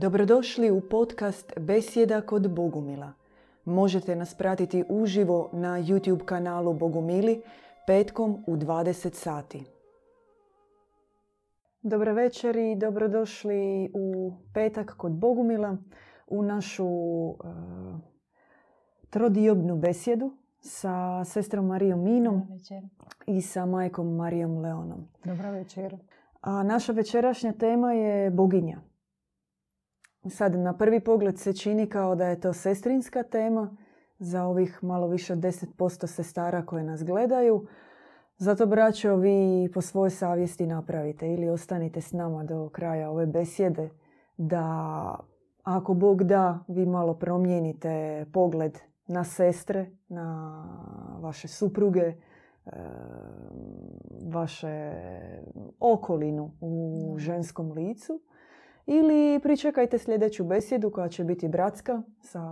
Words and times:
Dobrodošli 0.00 0.70
u 0.70 0.80
podcast 0.80 1.52
Besjeda 1.60 2.20
kod 2.20 2.50
Bogumila. 2.50 3.12
Možete 3.64 4.16
nas 4.16 4.34
pratiti 4.34 4.84
uživo 4.88 5.50
na 5.52 5.68
YouTube 5.68 6.24
kanalu 6.24 6.74
Bogumili 6.74 7.42
petkom 7.86 8.44
u 8.46 8.56
20 8.56 9.14
sati. 9.14 9.64
Dobro 11.82 12.14
večer 12.14 12.56
i 12.56 12.76
dobrodošli 12.76 13.90
u 13.94 14.32
petak 14.54 14.94
kod 14.96 15.12
Bogumila 15.12 15.76
u 16.26 16.42
našu 16.42 16.86
uh, 16.86 17.36
trodiobnu 19.10 19.76
besjedu 19.76 20.32
sa 20.60 21.24
sestrom 21.24 21.66
Marijom 21.66 22.04
Minom 22.04 22.42
i 23.26 23.42
sa 23.42 23.66
majkom 23.66 24.16
Marijom 24.16 24.58
Leonom. 24.58 25.08
Dobro 25.24 25.50
večer. 25.50 25.96
A 26.40 26.62
naša 26.62 26.92
večerašnja 26.92 27.52
tema 27.52 27.92
je 27.92 28.30
boginja. 28.30 28.87
Sad 30.26 30.54
na 30.54 30.76
prvi 30.76 31.00
pogled 31.00 31.38
se 31.38 31.52
čini 31.52 31.86
kao 31.86 32.14
da 32.14 32.26
je 32.26 32.40
to 32.40 32.52
sestrinska 32.52 33.22
tema 33.22 33.76
za 34.18 34.44
ovih 34.44 34.78
malo 34.82 35.06
više 35.06 35.32
od 35.32 35.38
10% 35.38 36.06
sestara 36.06 36.66
koje 36.66 36.84
nas 36.84 37.04
gledaju. 37.04 37.66
Zato, 38.36 38.66
braćo, 38.66 39.16
vi 39.16 39.70
po 39.74 39.80
svojoj 39.80 40.10
savjesti 40.10 40.66
napravite 40.66 41.32
ili 41.32 41.48
ostanite 41.48 42.00
s 42.00 42.12
nama 42.12 42.44
do 42.44 42.68
kraja 42.68 43.10
ove 43.10 43.26
besjede 43.26 43.90
da 44.36 45.14
ako 45.62 45.94
Bog 45.94 46.24
da, 46.24 46.64
vi 46.68 46.86
malo 46.86 47.14
promijenite 47.14 48.26
pogled 48.32 48.78
na 49.06 49.24
sestre, 49.24 49.90
na 50.08 50.64
vaše 51.20 51.48
supruge, 51.48 52.00
e, 52.00 52.14
vaše 54.26 54.92
okolinu 55.80 56.50
u 56.60 57.14
ženskom 57.18 57.72
licu. 57.72 58.20
Ili 58.90 59.40
pričekajte 59.42 59.98
sljedeću 59.98 60.44
besjedu 60.44 60.90
koja 60.90 61.08
će 61.08 61.24
biti 61.24 61.48
bratska 61.48 62.02
sa 62.20 62.42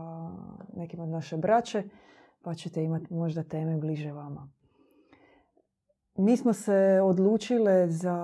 nekim 0.77 1.01
od 1.01 1.09
naše 1.09 1.37
braće, 1.37 1.83
pa 2.43 2.55
ćete 2.55 2.85
imati 2.85 3.15
možda 3.15 3.43
teme 3.43 3.77
bliže 3.77 4.13
vama. 4.13 4.51
Mi 6.17 6.37
smo 6.37 6.53
se 6.53 7.01
odlučile 7.05 7.89
za 7.89 8.17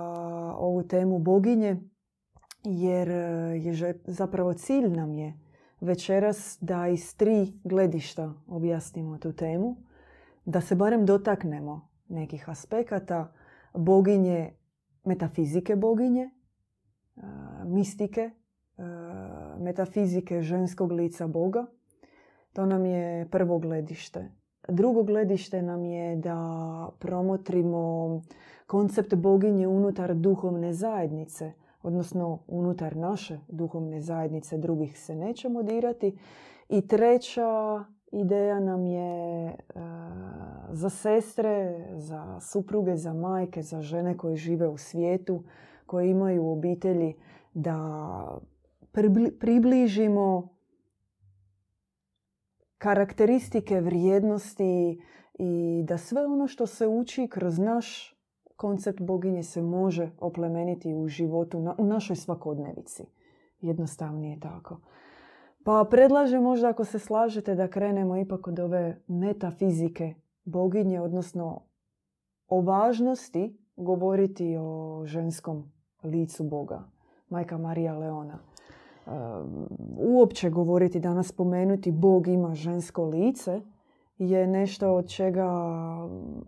ovu 0.57 0.83
temu 0.83 1.19
boginje 1.19 1.77
jer 2.63 3.09
je 3.55 3.99
zapravo 4.05 4.53
cilj 4.53 4.89
nam 4.89 5.13
je 5.13 5.39
večeras 5.81 6.57
da 6.61 6.87
iz 6.87 7.15
tri 7.15 7.53
gledišta 7.63 8.33
objasnimo 8.47 9.17
tu 9.17 9.33
temu, 9.33 9.77
da 10.45 10.61
se 10.61 10.75
barem 10.75 11.05
dotaknemo 11.05 11.89
nekih 12.07 12.49
aspekata 12.49 13.33
boginje, 13.73 14.53
metafizike 15.03 15.75
boginje, 15.75 16.29
mistike, 17.73 18.29
metafizike 19.59 20.41
ženskog 20.41 20.91
lica 20.91 21.27
Boga. 21.27 21.65
To 22.53 22.65
nam 22.65 22.85
je 22.85 23.27
prvo 23.31 23.59
gledište. 23.59 24.31
Drugo 24.67 25.03
gledište 25.03 25.61
nam 25.61 25.85
je 25.85 26.15
da 26.15 26.89
promotrimo 26.99 28.21
koncept 28.67 29.15
boginje 29.15 29.67
unutar 29.67 30.15
duhovne 30.15 30.73
zajednice, 30.73 31.51
odnosno 31.83 32.39
unutar 32.47 32.95
naše 32.95 33.39
duhovne 33.47 34.01
zajednice 34.01 34.57
drugih 34.57 34.99
se 34.99 35.15
nećemo 35.15 35.63
dirati. 35.63 36.17
I 36.69 36.87
treća 36.87 37.83
ideja 38.11 38.59
nam 38.59 38.85
je 38.85 39.55
za 40.69 40.89
sestre, 40.89 41.85
za 41.95 42.39
supruge, 42.39 42.95
za 42.95 43.13
majke, 43.13 43.61
za 43.61 43.81
žene 43.81 44.17
koje 44.17 44.35
žive 44.35 44.67
u 44.67 44.77
svijetu, 44.77 45.43
koje 45.85 46.09
imaju 46.09 46.47
obitelji, 46.47 47.13
da 47.53 48.37
približimo 49.39 50.49
karakteristike 52.77 53.81
vrijednosti 53.81 55.01
i 55.33 55.83
da 55.87 55.97
sve 55.97 56.25
ono 56.25 56.47
što 56.47 56.67
se 56.67 56.87
uči 56.87 57.27
kroz 57.27 57.59
naš 57.59 58.15
koncept 58.55 59.01
boginje 59.01 59.43
se 59.43 59.61
može 59.61 60.11
oplemeniti 60.19 60.93
u 60.93 61.07
životu, 61.07 61.75
u 61.77 61.85
našoj 61.85 62.15
svakodnevici. 62.15 63.05
Jednostavnije 63.61 64.39
tako. 64.39 64.79
Pa 65.63 65.87
predlažem 65.89 66.43
možda 66.43 66.69
ako 66.69 66.85
se 66.85 66.99
slažete 66.99 67.55
da 67.55 67.67
krenemo 67.67 68.17
ipak 68.17 68.47
od 68.47 68.59
ove 68.59 69.01
metafizike 69.07 70.15
boginje, 70.45 71.01
odnosno 71.01 71.61
o 72.47 72.61
važnosti 72.61 73.57
govoriti 73.75 74.57
o 74.59 75.01
ženskom 75.05 75.71
licu 76.03 76.43
Boga. 76.43 76.83
Majka 77.33 77.57
Marija 77.57 77.97
Leona. 77.97 78.39
Uopće 79.97 80.49
govoriti, 80.49 80.99
danas 80.99 81.27
spomenuti 81.27 81.91
Bog 81.91 82.27
ima 82.27 82.55
žensko 82.55 83.05
lice 83.05 83.61
je 84.17 84.47
nešto 84.47 84.93
od 84.93 85.07
čega 85.07 85.49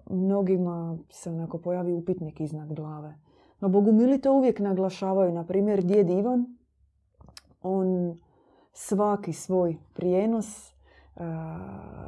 mnogima 0.09 0.97
se 1.09 1.29
onako 1.29 1.57
pojavi 1.57 1.93
upitnik 1.93 2.39
iznad 2.41 2.73
glave. 2.73 3.15
No 3.59 3.69
Bogumili 3.69 4.21
to 4.21 4.33
uvijek 4.33 4.59
naglašavaju. 4.59 5.31
Na 5.31 5.45
primjer, 5.45 5.83
djed 5.83 6.09
Ivan, 6.09 6.57
on 7.61 8.15
svaki 8.73 9.33
svoj 9.33 9.77
prijenos 9.93 10.73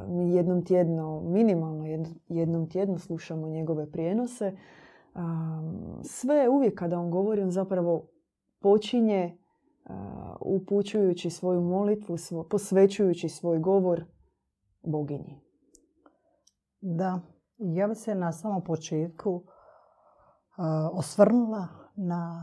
mi 0.08 0.34
jednom 0.34 0.64
tjedno, 0.64 1.20
minimalno 1.20 1.84
jednom 2.28 2.68
tjedno 2.70 2.98
slušamo 2.98 3.48
njegove 3.48 3.90
prijenose. 3.90 4.56
Sve 6.02 6.48
uvijek 6.48 6.78
kada 6.78 6.98
on 6.98 7.10
govori, 7.10 7.42
on 7.42 7.50
zapravo 7.50 8.02
počinje 8.60 9.38
upućujući 10.40 11.30
svoju 11.30 11.60
molitvu, 11.60 12.16
posvećujući 12.50 13.28
svoj 13.28 13.58
govor 13.58 14.04
boginji. 14.82 15.40
Da, 16.80 17.20
ja 17.58 17.88
bi 17.88 17.94
se 17.94 18.14
na 18.14 18.32
samom 18.32 18.64
početku 18.64 19.44
osvrnula 20.92 21.68
na 21.96 22.42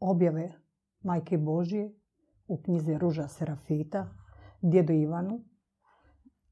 objave 0.00 0.52
Majke 1.00 1.38
Božje 1.38 1.94
u 2.48 2.62
knjizi 2.62 2.98
Ruža 2.98 3.28
Serafita, 3.28 4.08
djedu 4.62 4.92
Ivanu 4.92 5.40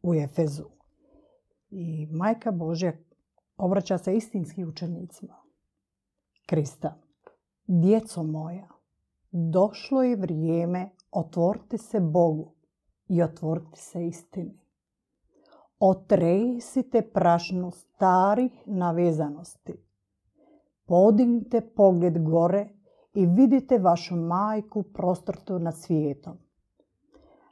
u 0.03 0.15
Efezu. 0.15 0.65
I 1.71 2.07
Majka 2.11 2.51
Božja 2.51 2.93
obraća 3.57 3.99
se 3.99 4.17
istinskim 4.17 4.69
učenicima 4.69 5.35
Krista. 6.47 7.04
Djeco 7.67 8.23
moja, 8.23 8.69
došlo 9.31 10.03
je 10.03 10.17
vrijeme 10.17 10.91
otvoriti 11.11 11.79
se 11.79 12.01
Bogu 12.01 12.53
i 13.09 13.23
otvoriti 13.23 13.81
se 13.81 14.07
istini. 14.07 14.61
Otresite 15.79 17.03
prašnu 17.03 17.71
starih 17.71 18.53
navezanosti. 18.67 19.73
Podignite 20.87 21.61
pogled 21.61 22.23
gore 22.23 22.69
i 23.15 23.27
vidite 23.27 23.79
vašu 23.79 24.17
majku 24.17 24.83
prostrtu 24.83 25.59
nad 25.59 25.79
svijetom. 25.79 26.39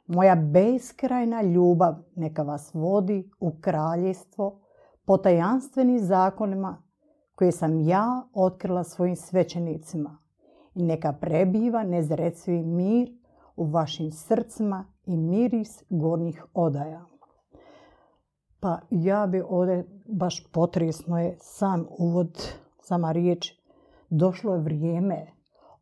Moja 0.07 0.35
beskrajna 0.35 1.41
ljubav 1.41 1.95
neka 2.15 2.43
vas 2.43 2.73
vodi 2.73 3.31
u 3.39 3.51
kraljestvo 3.61 4.59
po 5.05 5.17
tajanstvenim 5.17 5.99
zakonima 5.99 6.82
koje 7.43 7.51
sam 7.51 7.79
ja 7.79 8.27
otkrila 8.33 8.83
svojim 8.83 9.15
svećenicima 9.15 10.17
i 10.75 10.83
neka 10.83 11.13
prebiva 11.13 11.83
nezrecivi 11.83 12.63
mir 12.63 13.11
u 13.55 13.65
vašim 13.65 14.11
srcima 14.11 14.85
i 15.05 15.17
miris 15.17 15.83
gornjih 15.89 16.45
odaja. 16.53 17.05
Pa 18.59 18.79
ja 18.89 19.27
bi 19.27 19.41
ovdje, 19.49 20.01
baš 20.05 20.51
potresno 20.51 21.19
je 21.19 21.37
sam 21.39 21.85
uvod, 21.97 22.53
sama 22.81 23.11
riječ, 23.11 23.53
došlo 24.09 24.53
je 24.53 24.61
vrijeme 24.61 25.27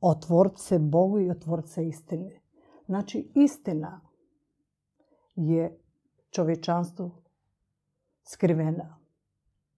otvoriti 0.01 0.61
se 0.61 0.79
Bogu 0.79 1.19
i 1.19 1.31
otvoriti 1.31 1.69
se 1.69 1.87
istini. 1.87 2.39
Znači 2.85 3.31
istina 3.35 4.01
je 5.35 5.79
čovječanstvu 6.31 7.11
skrivena. 8.23 8.97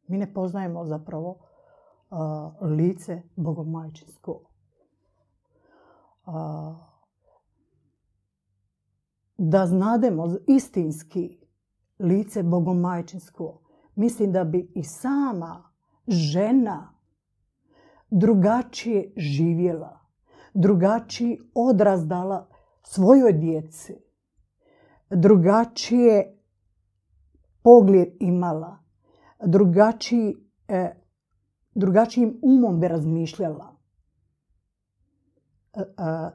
Mi 0.07 0.17
ne 0.17 0.33
poznajemo 0.33 0.85
zapravo 0.85 1.39
lice 2.61 3.21
bogomajčinsko. 3.35 4.41
Da 9.37 9.65
znademo 9.65 10.35
istinski 10.47 11.39
lice 11.99 12.43
bogomajčinsko, 12.43 13.61
mislim 13.95 14.31
da 14.31 14.43
bi 14.43 14.71
i 14.75 14.83
sama 14.83 15.63
žena 16.07 16.93
drugačije 18.09 19.13
živjela, 19.17 19.99
drugačiji 20.53 21.39
odraz 21.53 22.07
dala 22.07 22.47
svojoj 22.83 23.33
djeci, 23.33 23.93
drugačije 25.09 26.37
pogled 27.61 28.07
imala, 28.19 28.77
drugačiji, 29.45 30.35
e, 30.67 31.02
drugačijim 31.75 32.39
umom 32.41 32.79
bi 32.79 32.87
razmišljala. 32.87 33.73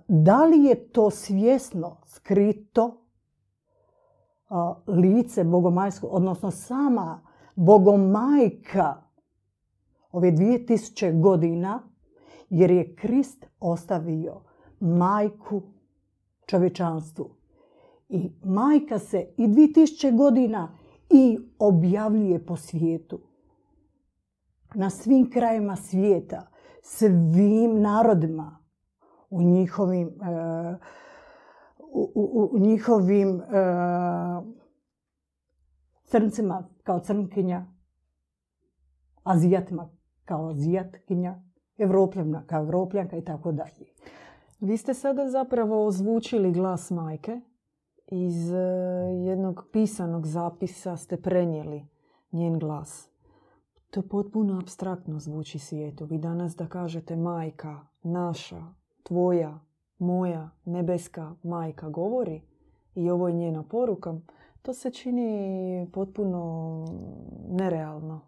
da 0.09 0.45
li 0.45 0.65
je 0.65 0.89
to 0.89 1.11
svjesno 1.11 2.01
skrito 2.07 3.05
lice 4.87 5.45
bogomajsko, 5.45 6.07
odnosno 6.07 6.51
sama 6.51 7.21
bogomajka 7.55 9.03
ove 10.13 10.33
2000 10.33 11.21
godina, 11.21 11.83
jer 12.51 12.71
je 12.71 12.95
Krist 12.95 13.47
ostavio 13.61 14.41
majku 14.81 15.63
čovječanstvu. 16.47 17.31
I 18.09 18.31
majka 18.45 18.99
se 18.99 19.27
i 19.37 19.47
2000 19.47 20.17
godina 20.17 20.79
i 21.11 21.39
objavljuje 21.59 22.47
po 22.47 22.57
svijetu. 22.57 23.21
Na 24.75 24.91
svim 24.91 25.31
krajima 25.31 25.77
svijeta, 25.77 26.47
svim 26.83 27.81
narodima, 27.81 28.59
u 29.31 29.43
njihovim, 29.43 30.09
e, 30.09 30.79
u, 31.91 32.59
njihovim 32.59 33.41
e, 33.41 33.45
crncima 36.05 36.69
kao 36.83 37.01
crnkinja, 37.01 37.67
azijatima 39.23 39.91
kao 40.25 40.49
azijatkinja, 40.49 41.43
evropljana 41.79 42.47
kao 42.47 42.63
evropljanka 42.63 43.17
i 43.17 43.25
tako 43.25 43.53
dalje. 43.53 43.87
Vi 44.61 44.77
ste 44.77 44.95
sada 44.95 45.29
zapravo 45.29 45.87
ozvučili 45.87 46.53
glas 46.53 46.91
majke. 46.91 47.41
Iz 48.07 48.53
e, 48.53 48.59
jednog 49.27 49.65
pisanog 49.73 50.27
zapisa 50.27 50.97
ste 50.97 51.17
prenijeli 51.17 51.87
njen 52.33 52.59
glas. 52.59 53.08
To 53.91 54.03
potpuno 54.03 54.59
abstraktno 54.59 55.19
zvuči 55.21 55.59
svijetu. 55.59 56.05
Vi 56.05 56.19
danas 56.19 56.57
da 56.57 56.67
kažete 56.67 57.17
majka, 57.17 57.81
naša, 58.03 58.63
tvoja, 59.03 59.59
moja, 59.99 60.51
nebeska 60.65 61.35
majka 61.43 61.89
govori 61.89 62.43
i 62.95 63.11
ovo 63.11 63.29
je 63.29 63.35
njena 63.35 63.63
poruka, 63.63 64.15
to 64.63 64.75
se 64.75 64.91
čini 64.91 65.91
potpuno 65.93 66.85
nerealno. 67.49 68.21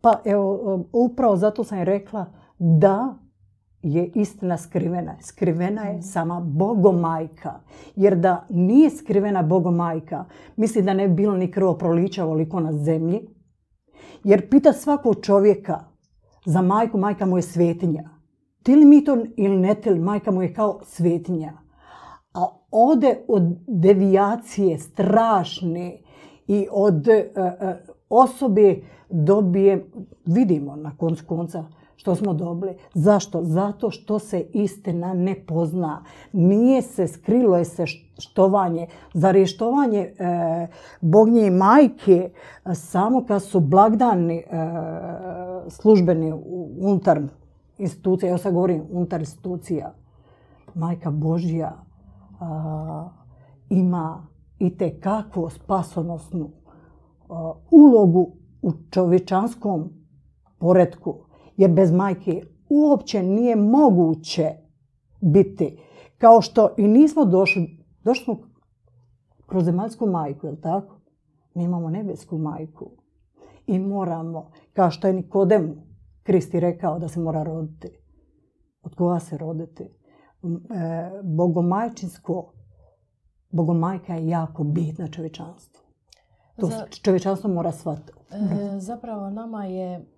Pa 0.00 0.20
evo, 0.24 0.84
upravo 0.92 1.36
zato 1.36 1.64
sam 1.64 1.82
rekla 1.82 2.26
da 2.58 3.14
je 3.82 4.10
istina 4.14 4.58
skrivena. 4.58 5.16
Skrivena 5.20 5.82
je 5.82 5.92
mhm. 5.92 6.02
sama 6.02 6.40
Bogomajka. 6.40 7.60
Jer 7.96 8.16
da 8.16 8.46
nije 8.50 8.90
skrivena 8.90 9.42
Bogomajka, 9.42 10.24
misli 10.56 10.82
da 10.82 10.94
ne 10.94 11.08
bi 11.08 11.14
bilo 11.14 11.36
ni 11.36 11.50
krvoprolića 11.50 12.24
ovoliko 12.24 12.60
na 12.60 12.72
zemlji. 12.72 13.28
Jer 14.24 14.50
pita 14.50 14.72
svakog 14.72 15.16
čovjeka 15.22 15.84
za 16.44 16.62
majku, 16.62 16.98
majka 16.98 17.26
mu 17.26 17.38
je 17.38 17.42
svetinja. 17.42 18.10
Ti 18.62 18.76
li 18.76 18.84
mi 18.84 19.04
to 19.04 19.24
ili 19.36 19.56
ne 19.56 19.76
li, 19.86 19.98
majka 19.98 20.30
mu 20.30 20.42
je 20.42 20.54
kao 20.54 20.80
svetinja. 20.84 21.52
A 22.34 22.46
ode 22.70 23.18
od 23.28 23.42
devijacije 23.66 24.78
strašne 24.78 25.98
i 26.46 26.66
od 26.70 27.08
e, 27.08 27.32
e, 27.36 27.84
osobe 28.08 28.76
dobije, 29.10 29.90
vidimo 30.24 30.76
na 30.76 30.96
koncu 30.96 31.24
konca, 31.26 31.64
što 31.96 32.14
smo 32.14 32.34
dobili. 32.34 32.76
Zašto? 32.94 33.42
Zato 33.42 33.90
što 33.90 34.18
se 34.18 34.40
istina 34.52 35.14
ne 35.14 35.34
pozna. 35.46 36.04
Nije 36.32 36.82
se, 36.82 37.08
skrilo 37.08 37.56
je 37.56 37.64
se 37.64 37.84
štovanje. 38.18 38.86
Zar 39.14 39.36
je 39.36 39.46
štovanje 39.46 39.98
e, 40.00 40.66
Bognje 41.00 41.46
i 41.46 41.50
majke 41.50 42.30
e, 42.64 42.74
samo 42.74 43.24
kad 43.24 43.42
su 43.42 43.60
blagdani 43.60 44.36
e, 44.36 44.44
službeni 45.68 46.32
unutar 46.78 47.20
institucija, 47.78 48.30
ja 48.30 48.38
sad 48.38 48.54
govorim 48.54 48.82
unutar 48.90 49.20
institucija, 49.20 49.94
majka 50.74 51.10
Božja 51.10 51.72
ima 53.70 54.26
i 54.58 54.76
kakvu 55.00 55.50
spasonosnu 55.50 56.50
ulogu 57.70 58.32
u 58.62 58.72
čovječanskom 58.90 59.90
poredku 60.58 61.14
jer 61.56 61.70
bez 61.70 61.92
majke 61.92 62.42
uopće 62.68 63.22
nije 63.22 63.56
moguće 63.56 64.50
biti. 65.20 65.78
Kao 66.18 66.40
što 66.40 66.74
i 66.76 66.88
nismo 66.88 67.24
došli, 67.24 67.84
došli 68.04 68.24
smo 68.24 68.38
kroz 69.46 69.64
zemaljsku 69.64 70.06
majku, 70.06 70.46
jel 70.46 70.56
tako? 70.56 71.00
Mi 71.54 71.64
imamo 71.64 71.90
nebesku 71.90 72.38
majku. 72.38 72.90
I 73.66 73.78
moramo, 73.78 74.50
kao 74.72 74.90
što 74.90 75.06
je 75.06 75.12
Nikodemu 75.12 75.74
Kristi 76.22 76.60
rekao 76.60 76.98
da 76.98 77.08
se 77.08 77.20
mora 77.20 77.42
roditi. 77.42 77.88
Od 78.82 78.94
koga 78.94 79.20
se 79.20 79.38
roditi? 79.38 79.82
E, 79.84 79.90
bogomajčinsko, 81.22 82.52
bogomajka 83.50 84.14
je 84.14 84.28
jako 84.28 84.64
bitna 84.64 85.08
čovječanstvu. 85.08 85.80
To 86.56 86.70
čovječanstvo 87.02 87.50
mora 87.50 87.72
shvatiti. 87.72 88.12
E, 88.30 88.78
zapravo 88.78 89.30
nama 89.30 89.64
je 89.66 90.13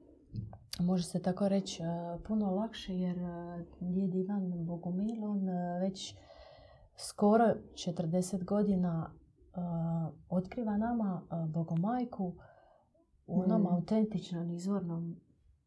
može 0.80 1.04
se 1.04 1.22
tako 1.22 1.48
reći, 1.48 1.82
e, 1.82 1.86
puno 2.24 2.50
lakše 2.50 2.98
jer 2.98 3.18
e, 3.18 3.64
djed 3.80 4.14
Ivan 4.14 4.64
Bogumil, 4.66 5.24
on 5.24 5.48
e, 5.48 5.78
već 5.80 6.16
skoro 6.96 7.44
40 7.74 8.44
godina 8.44 9.10
otkriva 10.28 10.76
nama 10.76 11.22
Bogomajku 11.48 12.34
u 13.26 13.40
onom 13.40 13.62
mm. 13.62 13.66
autentičnom 13.66 14.50
izvornom 14.50 15.16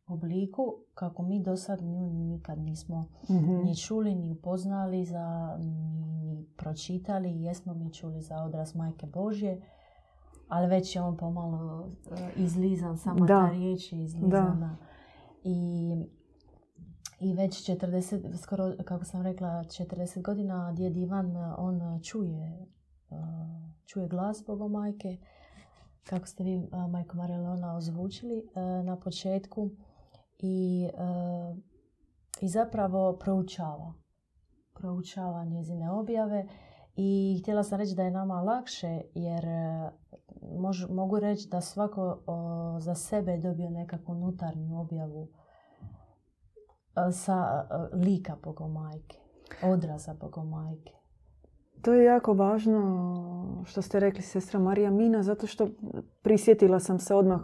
obliku 0.07 0.75
kako 0.93 1.23
mi 1.23 1.43
do 1.43 1.57
sad 1.57 1.81
nju 1.81 2.09
nikad 2.09 2.59
nismo 2.59 3.09
mm 3.29 3.63
ni 3.63 3.75
čuli, 3.75 4.15
ni 4.15 4.31
upoznali, 4.31 5.05
za, 5.05 5.57
ni 5.59 6.45
pročitali. 6.57 7.41
Jesmo 7.41 7.73
mi 7.73 7.93
čuli 7.93 8.21
za 8.21 8.43
odraz 8.43 8.75
Majke 8.75 9.07
Božje, 9.07 9.61
ali 10.47 10.67
već 10.67 10.95
je 10.95 11.01
on 11.01 11.17
pomalo 11.17 11.89
izlizan, 12.35 12.97
sama 12.97 13.25
da. 13.25 13.27
ta 13.27 13.49
riječ 13.49 13.93
je 13.93 14.03
izlizana. 14.03 14.77
I, 15.43 15.95
i 17.19 17.33
već 17.33 17.69
40, 17.69 18.37
skoro 18.37 18.73
kako 18.85 19.05
sam 19.05 19.21
rekla, 19.21 19.49
40 19.49 20.21
godina 20.21 20.73
djed 20.73 20.97
Ivan, 20.97 21.35
on 21.57 22.01
čuje, 22.03 22.67
čuje 23.85 24.07
glas 24.07 24.43
majke 24.69 25.17
kako 26.09 26.27
ste 26.27 26.43
vi, 26.43 26.67
majko 26.89 27.17
Marelona, 27.17 27.75
ozvučili 27.75 28.49
na 28.83 28.99
početku 28.99 29.69
i, 30.39 30.87
i 32.41 32.49
zapravo 32.49 33.17
proučava. 33.17 33.93
Proučava 34.73 35.45
njezine 35.45 35.91
objave 35.91 36.47
i 36.95 37.39
htjela 37.41 37.63
sam 37.63 37.79
reći 37.79 37.95
da 37.95 38.03
je 38.03 38.11
nama 38.11 38.41
lakše 38.41 39.01
jer 39.13 39.45
mogu 40.89 41.19
reći 41.19 41.49
da 41.49 41.61
svako 41.61 42.19
za 42.79 42.95
sebe 42.95 43.31
je 43.31 43.37
dobio 43.37 43.69
nekakvu 43.69 44.11
unutarnju 44.11 44.81
objavu 44.81 45.27
sa 47.11 47.67
lika 47.93 48.35
Bogomajke, 48.43 49.17
odraza 49.63 50.13
Bogomajke. 50.13 50.93
To 51.81 51.93
je 51.93 52.05
jako 52.05 52.33
važno 52.33 53.63
što 53.65 53.81
ste 53.81 53.99
rekli 53.99 54.21
sestra 54.21 54.59
Marija 54.59 54.91
Mina, 54.91 55.23
zato 55.23 55.47
što 55.47 55.69
prisjetila 56.21 56.79
sam 56.79 56.99
se 56.99 57.15
odmah. 57.15 57.41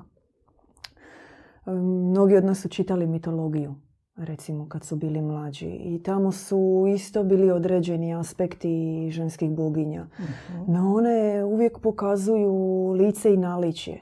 Mnogi 1.66 2.38
od 2.38 2.46
nas 2.46 2.62
su 2.62 2.70
čitali 2.70 3.08
mitologiju, 3.08 3.76
recimo 4.16 4.70
kad 4.70 4.84
su 4.84 4.96
bili 4.96 5.22
mlađi. 5.22 5.70
I 5.70 6.04
tamo 6.04 6.32
su 6.32 6.86
isto 6.96 7.24
bili 7.24 7.52
određeni 7.52 8.16
aspekti 8.16 9.08
ženskih 9.12 9.52
boginja. 9.52 10.08
uh 10.20 10.68
No 10.68 10.96
one 10.96 11.44
uvijek 11.44 11.80
pokazuju 11.80 12.92
lice 12.92 13.34
i 13.34 13.38
naličje. 13.38 14.02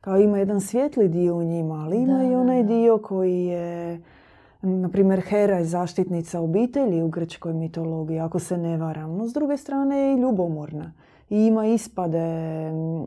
Kao 0.00 0.18
ima 0.18 0.38
jedan 0.38 0.60
svijetli 0.60 1.08
dio 1.08 1.36
u 1.36 1.44
njima, 1.44 1.74
ali 1.74 1.96
ima 1.96 2.24
i 2.24 2.34
onaj 2.34 2.62
dio 2.62 2.98
koji 2.98 3.44
je 3.44 4.00
na 4.62 4.88
primjer, 4.88 5.20
Hera 5.20 5.58
je 5.58 5.64
zaštitnica 5.64 6.40
obitelji 6.40 7.02
u 7.02 7.08
grčkoj 7.08 7.52
mitologiji, 7.52 8.18
ako 8.18 8.38
se 8.38 8.58
ne 8.58 8.76
varam. 8.76 9.16
No, 9.16 9.28
s 9.28 9.32
druge 9.32 9.56
strane 9.56 9.96
je 9.98 10.14
i 10.14 10.20
ljubomorna. 10.20 10.92
I 11.30 11.46
ima 11.46 11.66
ispade 11.66 12.26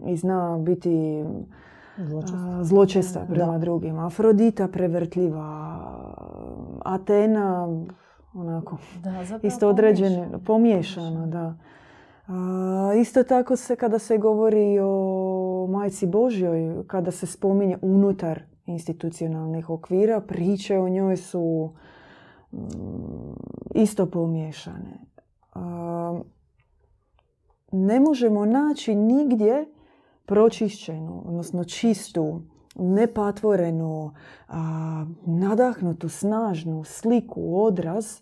i 0.06 0.18
zna 0.18 0.58
biti 0.58 1.24
zločesta, 2.62 3.25
prema 3.30 3.58
drugima. 3.58 4.06
Afrodita 4.08 4.68
prevrtljiva. 4.68 5.80
Atena 6.86 7.68
onako 8.34 8.77
isto 9.44 9.70
određene, 9.70 10.30
pomiješana, 10.46 11.27
da. 11.27 11.56
isto 13.01 13.24
tako 13.24 13.56
se 13.56 13.75
kada 13.75 14.00
se 14.00 14.18
govori 14.18 14.80
o 14.82 15.68
majci 15.70 16.08
Božjoj, 16.08 16.88
kada 16.88 17.12
se 17.12 17.25
spominje 17.25 17.77
unutar 17.82 18.42
institucionalnih 18.66 19.70
okvira, 19.70 20.22
priče 20.22 20.77
o 20.77 20.89
njoj 20.89 21.18
su 21.18 21.74
mm, 22.51 22.58
isto 23.75 24.06
pomiješane. 24.06 25.08
Ne 27.72 28.00
možemo 28.00 28.46
naći 28.46 28.96
nigdje 28.96 29.66
pročišćenu, 30.28 31.24
odnosno 31.26 31.64
čistu, 31.64 32.42
nepatvorenu, 32.76 34.12
nadahnutu, 35.26 36.10
snažnu 36.10 36.84
sliku, 36.84 37.42
odraz 37.56 38.22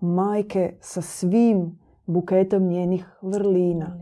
majke 0.00 0.74
sa 0.80 1.00
svim 1.00 1.78
buketom 2.06 2.62
njenih 2.68 3.06
vrlina. 3.22 3.96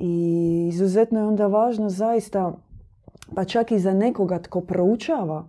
I 0.00 0.66
izuzetno 0.68 1.20
je 1.20 1.26
onda 1.26 1.46
važno 1.46 1.88
zaista, 1.88 2.52
pa 3.34 3.44
čak 3.44 3.72
i 3.72 3.78
za 3.78 3.94
nekoga 3.94 4.38
tko 4.38 4.60
proučava, 4.60 5.44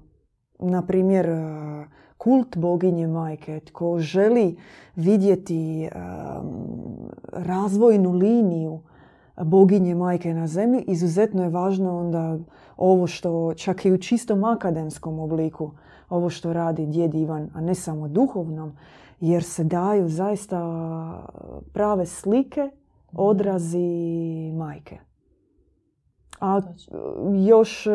na 0.59 0.85
primjer, 0.85 1.27
kult 2.17 2.57
boginje 2.57 3.07
majke, 3.07 3.59
tko 3.59 3.99
želi 3.99 4.57
vidjeti 4.95 5.83
e, 5.83 5.89
razvojnu 7.31 8.11
liniju 8.11 8.79
boginje 9.43 9.95
majke 9.95 10.33
na 10.33 10.47
zemlji, 10.47 10.83
izuzetno 10.87 11.43
je 11.43 11.49
važno 11.49 11.99
onda 11.99 12.37
ovo 12.77 13.07
što 13.07 13.53
čak 13.53 13.85
i 13.85 13.91
u 13.91 13.97
čistom 13.97 14.43
akademskom 14.43 15.19
obliku, 15.19 15.71
ovo 16.09 16.29
što 16.29 16.53
radi 16.53 16.85
djed 16.85 17.13
Ivan, 17.13 17.49
a 17.53 17.61
ne 17.61 17.75
samo 17.75 18.07
duhovnom, 18.07 18.73
jer 19.19 19.43
se 19.43 19.63
daju 19.63 20.09
zaista 20.09 20.59
prave 21.73 22.05
slike, 22.05 22.69
odrazi 23.13 24.51
majke. 24.57 24.97
A 26.39 26.61
još 27.45 27.87
e, 27.87 27.91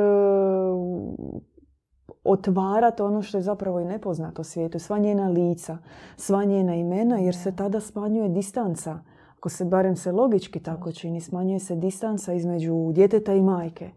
otvarati 2.25 3.03
ono 3.03 3.23
što 3.23 3.38
je 3.38 3.43
zapravo 3.43 3.81
i 3.81 3.85
nepoznato 3.85 4.45
svijetu, 4.45 4.79
sva 4.79 4.99
njena 4.99 5.29
lica, 5.29 5.79
sva 6.17 6.45
njena 6.45 6.75
imena, 6.75 7.19
jer 7.19 7.37
se 7.37 7.57
tada 7.57 7.81
smanjuje 7.81 8.29
distanca. 8.29 8.99
Ako 9.47 9.50
se 9.50 9.65
barem 9.65 9.97
se 9.97 10.12
logički 10.12 10.61
tako 10.61 10.93
čini, 10.93 11.21
smanjuje 11.21 11.59
se 11.59 11.76
distanca 11.76 12.33
između 12.33 12.93
djeteta 12.93 13.35
i 13.35 13.43
majke. 13.43 13.91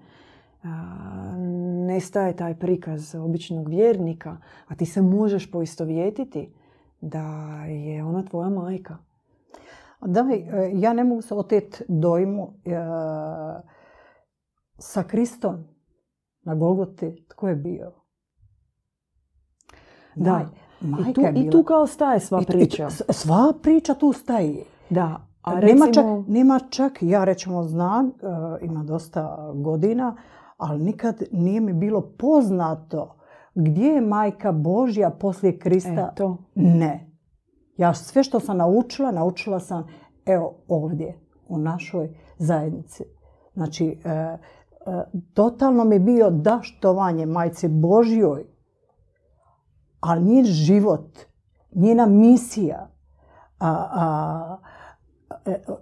Nestaje 1.87 2.35
taj 2.35 2.55
prikaz 2.59 3.15
običnog 3.15 3.69
vjernika, 3.69 4.37
a 4.67 4.75
ti 4.75 4.85
se 4.85 5.01
možeš 5.01 5.51
poistovjetiti 5.51 6.53
da 7.01 7.23
je 7.65 8.03
ona 8.03 8.23
tvoja 8.23 8.49
majka. 8.49 8.97
Da, 10.01 10.25
e, 10.31 10.71
ja 10.73 10.93
ne 10.93 11.03
mogu 11.03 11.21
se 11.21 11.35
oteti 11.35 11.83
dojmu 11.87 12.53
e, 12.65 12.71
sa 14.77 15.03
Kristom 15.03 15.63
na 16.41 16.55
Golgoti. 16.55 17.25
Tko 17.27 17.47
je 17.47 17.55
bio? 17.55 17.91
Da, 20.15 20.49
I 21.09 21.13
tu, 21.13 21.21
I 21.35 21.49
tu 21.49 21.63
kao 21.63 21.87
staje 21.87 22.19
sva 22.19 22.41
priča. 22.47 22.89
sva 23.09 23.53
priča 23.61 23.93
tu 23.93 24.13
staje. 24.13 24.63
Da, 24.89 25.28
a 25.41 25.55
nema, 25.55 25.85
čak, 25.93 26.05
nema 26.27 26.59
čak, 26.69 26.97
ja 27.01 27.23
rećemo 27.23 27.63
znam, 27.63 28.07
e, 28.07 28.11
ima 28.61 28.83
dosta 28.83 29.51
godina, 29.55 30.15
ali 30.57 30.83
nikad 30.83 31.23
nije 31.31 31.61
mi 31.61 31.73
bilo 31.73 32.01
poznato 32.01 33.15
gdje 33.55 33.87
je 33.87 34.01
majka 34.01 34.51
Božja 34.51 35.09
poslije 35.09 35.59
Krista. 35.59 36.09
E, 36.11 36.15
to. 36.15 36.37
Ne. 36.55 37.09
Ja 37.77 37.93
sve 37.93 38.23
što 38.23 38.39
sam 38.39 38.57
naučila, 38.57 39.11
naučila 39.11 39.59
sam 39.59 39.87
evo 40.25 40.55
ovdje, 40.67 41.19
u 41.47 41.57
našoj 41.57 42.09
zajednici. 42.37 43.03
Znači, 43.53 43.99
e, 44.05 44.09
e, 44.09 44.37
totalno 45.33 45.83
mi 45.83 45.95
je 45.95 45.99
bio 45.99 46.29
daštovanje 46.29 47.25
majci 47.25 47.67
Božjoj, 47.67 48.45
ali 49.99 50.23
njen 50.23 50.45
život, 50.45 51.19
njena 51.75 52.05
misija, 52.05 52.89
a, 53.59 53.87
a, 53.93 54.57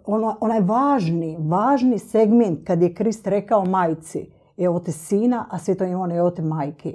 ono, 0.06 0.38
onaj 0.42 0.62
važni, 0.62 1.38
važni 1.40 2.00
segment 2.00 2.68
kad 2.68 2.82
je 2.82 2.94
Krist 2.94 3.28
rekao 3.28 3.66
majci, 3.66 4.32
evo 4.58 4.80
te 4.80 4.92
sina, 4.92 5.46
a 5.50 5.60
sve 5.60 5.76
to 5.76 5.84
je 5.84 5.96
ono 5.96 6.16
evo 6.16 6.32
te 6.32 6.42
majke. 6.42 6.94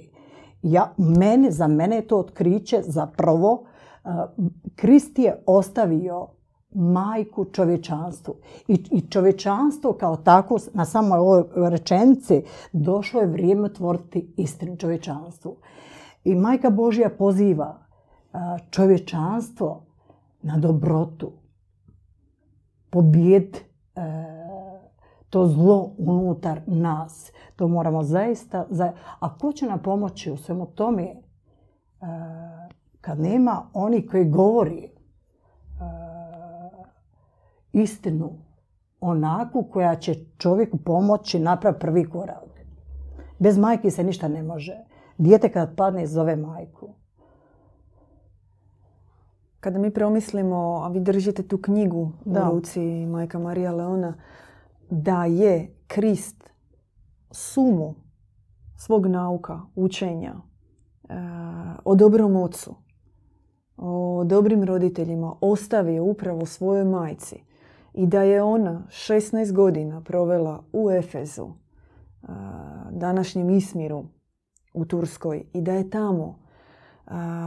Ja, 0.62 0.92
mene, 0.96 1.50
za 1.50 1.66
mene 1.66 1.96
je 1.96 2.06
to 2.06 2.18
otkriće 2.18 2.82
zapravo, 2.82 3.64
Krist 4.76 5.18
je 5.18 5.42
ostavio 5.46 6.28
majku 6.74 7.44
čovječanstvu. 7.44 8.34
I, 8.68 8.84
I 8.90 9.00
čovječanstvo 9.10 9.92
kao 9.92 10.16
tako, 10.16 10.58
na 10.74 10.84
samoj 10.84 11.18
ovoj 11.18 11.44
rečenici, 11.70 12.42
došlo 12.72 13.20
je 13.20 13.26
vrijeme 13.26 13.64
otvoriti 13.64 14.34
istinu 14.36 14.76
čovječanstvu. 14.76 15.56
I 16.24 16.34
majka 16.34 16.70
Božja 16.70 17.10
poziva 17.18 17.78
čovječanstvo 18.70 19.82
na 20.42 20.56
dobrotu, 20.58 21.32
pobjed 22.92 23.56
e, 23.56 23.62
to 25.30 25.46
zlo 25.46 25.90
unutar 25.98 26.60
nas. 26.66 27.32
To 27.56 27.68
moramo 27.68 28.02
zaista... 28.02 28.66
A 29.20 29.38
ko 29.38 29.52
će 29.52 29.66
nam 29.66 29.82
pomoći 29.82 30.30
u 30.30 30.36
svemu 30.36 30.66
tome 30.66 31.02
e, 31.02 31.16
kad 33.00 33.20
nema 33.20 33.62
oni 33.72 34.06
koji 34.06 34.24
govori 34.24 34.84
e, 34.84 34.90
istinu 37.72 38.32
onakvu 39.00 39.62
koja 39.62 39.94
će 39.94 40.14
čovjeku 40.38 40.76
pomoći 40.76 41.38
napraviti 41.38 41.80
prvi 41.80 42.10
korak. 42.10 42.64
Bez 43.38 43.58
majke 43.58 43.90
se 43.90 44.04
ništa 44.04 44.28
ne 44.28 44.42
može. 44.42 44.76
Dijete 45.18 45.52
kad 45.52 45.76
padne 45.76 46.06
zove 46.06 46.36
majku. 46.36 46.94
Kada 49.62 49.78
mi 49.78 49.90
promislimo, 49.90 50.82
a 50.84 50.88
vi 50.88 51.00
držite 51.00 51.42
tu 51.42 51.58
knjigu 51.58 52.12
da. 52.24 52.48
u 52.50 52.54
ruci 52.54 53.06
majka 53.06 53.38
Marija 53.38 53.72
Leona, 53.72 54.14
da 54.90 55.24
je 55.24 55.74
Krist 55.86 56.50
sumu 57.30 57.94
svog 58.76 59.06
nauka, 59.06 59.60
učenja, 59.74 60.34
e, 60.34 61.14
o 61.84 61.94
dobrom 61.94 62.36
ocu, 62.36 62.74
o 63.76 64.24
dobrim 64.24 64.64
roditeljima 64.64 65.34
ostavio 65.40 66.04
upravo 66.04 66.46
svojoj 66.46 66.84
majci 66.84 67.36
i 67.94 68.06
da 68.06 68.22
je 68.22 68.42
ona 68.42 68.82
16 68.88 69.52
godina 69.52 70.00
provela 70.00 70.64
u 70.72 70.90
Efezu, 70.90 71.48
današnjem 72.90 73.50
Ismiru 73.50 74.04
u 74.74 74.84
Turskoj 74.84 75.44
i 75.52 75.60
da 75.60 75.72
je 75.72 75.90
tamo 75.90 76.41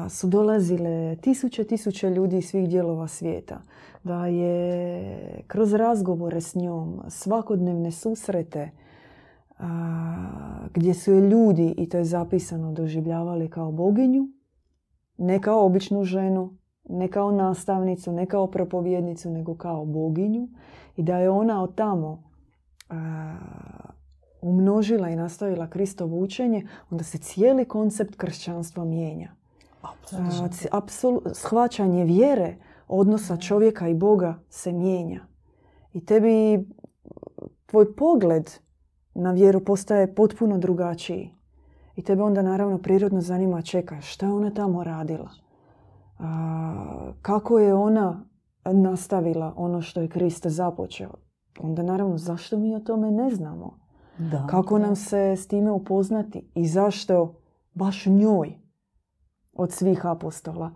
su 0.09 0.27
dolazile 0.27 1.15
tisuće, 1.15 1.63
tisuće 1.63 2.09
ljudi 2.09 2.38
iz 2.38 2.45
svih 2.45 2.69
dijelova 2.69 3.07
svijeta. 3.07 3.62
Da 4.03 4.27
je 4.27 5.43
kroz 5.47 5.74
razgovore 5.74 6.41
s 6.41 6.55
njom, 6.55 7.01
svakodnevne 7.09 7.91
susrete, 7.91 8.69
gdje 10.74 10.93
su 10.93 11.12
je 11.12 11.21
ljudi, 11.21 11.74
i 11.77 11.89
to 11.89 11.97
je 11.97 12.03
zapisano, 12.03 12.71
doživljavali 12.71 13.50
kao 13.50 13.71
boginju, 13.71 14.27
ne 15.17 15.41
kao 15.41 15.65
običnu 15.65 16.03
ženu, 16.03 16.57
ne 16.89 17.07
kao 17.07 17.31
nastavnicu, 17.31 18.12
ne 18.12 18.25
kao 18.25 18.47
propovjednicu, 18.47 19.31
nego 19.31 19.55
kao 19.55 19.85
boginju 19.85 20.47
i 20.97 21.03
da 21.03 21.17
je 21.17 21.29
ona 21.29 21.63
od 21.63 21.75
tamo 21.75 22.24
umnožila 24.41 25.09
i 25.09 25.15
nastavila 25.15 25.69
Kristovo 25.69 26.19
učenje, 26.19 26.67
onda 26.89 27.03
se 27.03 27.17
cijeli 27.17 27.65
koncept 27.65 28.15
kršćanstva 28.15 28.85
mijenja. 28.85 29.35
Apsolutno. 30.72 31.32
shvaćanje 31.34 32.04
vjere, 32.04 32.56
odnosa 32.88 33.38
čovjeka 33.38 33.88
i 33.88 33.94
Boga 33.94 34.39
se 34.50 34.72
mijenja. 34.72 35.25
I 35.94 36.06
tebi 36.06 36.65
tvoj 37.65 37.96
pogled 37.96 38.51
na 39.13 39.32
vjeru 39.32 39.60
postaje 39.60 40.15
potpuno 40.15 40.58
drugačiji. 40.58 41.32
I 41.96 42.01
tebe 42.01 42.24
onda 42.24 42.42
naravno 42.42 42.77
prirodno 42.77 43.22
zanima 43.22 43.62
čeka 43.62 44.01
šta 44.01 44.25
je 44.25 44.34
ona 44.34 44.51
tamo 44.51 44.84
radila 44.84 45.30
kako 47.22 47.60
je 47.60 47.74
ona 47.74 48.25
nastavila 48.65 49.54
ono 49.56 49.82
što 49.82 50.01
je 50.01 50.08
Krista 50.08 50.50
započeo. 50.50 51.12
Onda 51.60 51.84
naravno 51.84 52.18
zašto 52.18 52.58
mi 52.58 52.75
o 52.75 52.80
tome 52.80 53.12
ne 53.12 53.30
znamo? 53.30 53.80
Da, 54.18 54.48
kako 54.48 54.80
nam 54.80 54.96
se 54.96 55.36
s 55.38 55.48
time 55.48 55.72
upoznati 55.72 56.50
i 56.56 56.68
zašto 56.68 57.36
baš 57.74 58.06
njoj 58.06 58.54
od 59.55 59.71
svih 59.71 60.05
apostola. 60.05 60.71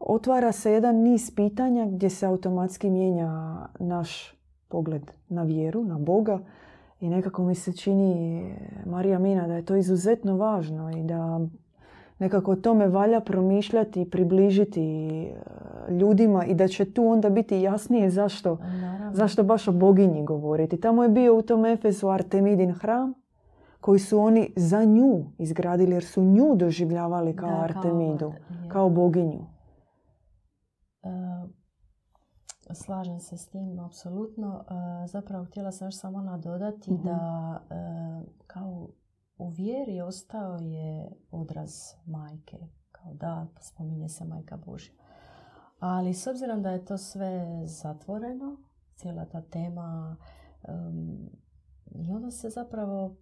Otvara 0.00 0.52
se 0.52 0.72
jedan 0.72 0.96
niz 0.96 1.30
pitanja 1.30 1.86
gdje 1.86 2.10
se 2.10 2.26
automatski 2.26 2.90
mijenja 2.90 3.56
naš 3.78 4.34
pogled 4.68 5.10
na 5.28 5.42
vjeru, 5.42 5.84
na 5.84 5.98
Boga 5.98 6.38
i 7.00 7.08
nekako 7.08 7.42
mi 7.42 7.54
se 7.54 7.72
čini 7.72 8.44
Marija 8.86 9.18
Mina 9.18 9.46
da 9.46 9.54
je 9.54 9.64
to 9.64 9.76
izuzetno 9.76 10.36
važno 10.36 10.90
i 10.90 11.02
da 11.02 11.40
nekako 12.18 12.52
o 12.52 12.56
tome 12.56 12.88
valja 12.88 13.20
promišljati 13.20 14.02
i 14.02 14.10
približiti 14.10 14.82
e, 14.82 15.34
ljudima 15.92 16.44
i 16.44 16.54
da 16.54 16.68
će 16.68 16.92
tu 16.92 17.06
onda 17.06 17.30
biti 17.30 17.60
jasnije 17.60 18.10
zašto, 18.10 18.58
zašto 19.12 19.42
baš 19.42 19.68
o 19.68 19.72
boginji 19.72 20.24
govoriti. 20.24 20.80
Tamo 20.80 21.02
je 21.02 21.08
bio 21.08 21.36
u 21.36 21.42
tom 21.42 21.66
Efesu 21.66 22.08
Artemidin 22.08 22.72
hram 22.72 23.23
koji 23.84 23.98
su 23.98 24.18
oni 24.18 24.52
za 24.56 24.84
nju 24.84 25.24
izgradili 25.38 25.92
jer 25.92 26.04
su 26.04 26.22
nju 26.22 26.56
doživljavali 26.56 27.36
kao 27.36 27.60
Artemidu, 27.60 28.32
kao, 28.68 28.90
boginju. 28.90 29.46
E, 31.02 31.08
slažem 32.74 33.20
se 33.20 33.36
s 33.36 33.48
tim, 33.48 33.80
apsolutno. 33.80 34.64
E, 34.68 35.06
zapravo 35.06 35.44
htjela 35.44 35.72
sam 35.72 35.86
još 35.86 35.98
samo 35.98 36.22
nadodati 36.22 36.92
mhm. 36.92 37.04
da 37.04 37.60
kao 38.46 38.88
u 39.38 39.48
vjeri 39.48 40.00
ostao 40.00 40.56
je 40.56 41.12
odraz 41.30 41.72
majke. 42.06 42.58
Kao 42.92 43.14
da, 43.14 43.46
spominje 43.60 44.08
se 44.08 44.24
majka 44.24 44.56
Božja. 44.56 44.94
Ali 45.78 46.14
s 46.14 46.26
obzirom 46.26 46.62
da 46.62 46.70
je 46.70 46.84
to 46.84 46.98
sve 46.98 47.62
zatvoreno, 47.66 48.56
cijela 48.94 49.24
ta 49.24 49.42
tema, 49.42 50.16
em, 50.68 51.30
i 51.94 52.12
onda 52.12 52.30
se 52.30 52.50
zapravo 52.50 53.16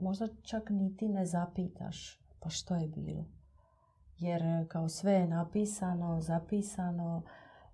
možda 0.00 0.28
čak 0.42 0.70
ni 0.70 0.96
ti 0.96 1.08
ne 1.08 1.26
zapitaš 1.26 2.20
pa 2.40 2.50
što 2.50 2.74
je 2.74 2.88
bilo. 2.88 3.24
Jer 4.18 4.42
e, 4.42 4.66
kao 4.68 4.88
sve 4.88 5.12
je 5.12 5.28
napisano, 5.28 6.20
zapisano, 6.20 7.22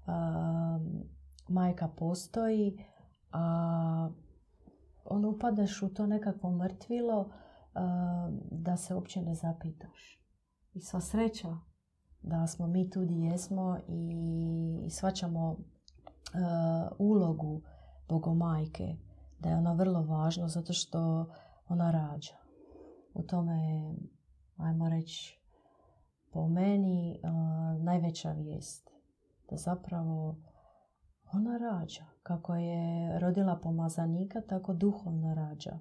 um, 0.07 1.05
majka 1.49 1.89
postoji, 1.89 2.85
a 3.33 4.11
on 5.05 5.25
upadneš 5.25 5.83
u 5.83 5.95
to 5.95 6.07
nekakvo 6.07 6.51
mrtvilo 6.51 7.21
um, 7.21 8.41
da 8.51 8.77
se 8.77 8.95
uopće 8.95 9.23
ne 9.23 9.35
zapitaš. 9.35 10.23
I 10.75 10.81
sva 10.81 11.01
sreća 11.01 11.57
da 12.23 12.47
smo 12.47 12.67
mi 12.67 12.91
tu 12.91 13.01
gdje 13.01 13.15
jesmo 13.15 13.79
i, 13.89 14.13
i 14.87 14.91
shvaćamo 14.91 15.51
uh, 15.51 15.57
ulogu 16.99 17.63
Bogomajke, 18.09 18.97
da 19.39 19.49
je 19.49 19.57
ona 19.57 19.73
vrlo 19.73 20.03
važna 20.03 20.49
zato 20.49 20.73
što 20.73 21.27
ona 21.73 21.91
rađa. 21.91 22.37
U 23.15 23.23
tome 23.23 23.53
je, 23.53 23.95
ajmo 24.57 24.89
reći, 24.89 25.41
po 26.31 26.49
meni 26.49 27.21
najveća 27.81 28.33
vijest. 28.33 28.91
Da 29.51 29.57
zapravo 29.57 30.37
ona 31.33 31.59
rađa. 31.59 32.05
Kako 32.23 32.55
je 32.55 33.19
rodila 33.19 33.61
pomazanika, 33.63 34.41
tako 34.41 34.73
duhovno 34.73 35.35
rađa. 35.35 35.79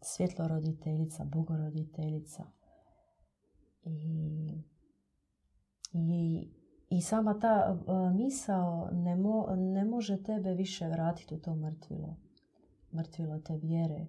Svjetlo 0.00 0.48
roditeljica, 0.48 1.24
bogoroditeljica. 1.24 2.44
I, 3.84 4.62
i, 5.92 6.48
i 6.90 7.00
sama 7.00 7.38
ta 7.38 7.78
misao 8.14 8.88
ne, 8.92 9.16
mo, 9.16 9.46
ne 9.56 9.84
može 9.84 10.22
tebe 10.22 10.54
više 10.54 10.88
vratiti 10.88 11.34
u 11.34 11.40
to 11.40 11.54
mrtvilo. 11.54 12.16
Mrtvilo 12.92 13.38
te 13.38 13.56
vjere. 13.56 14.06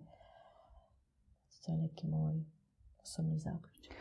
To 1.70 1.74
je 1.74 1.78
neki 1.78 2.08
moj 2.08 2.44
osobni 3.02 3.38
zaključak. 3.38 3.96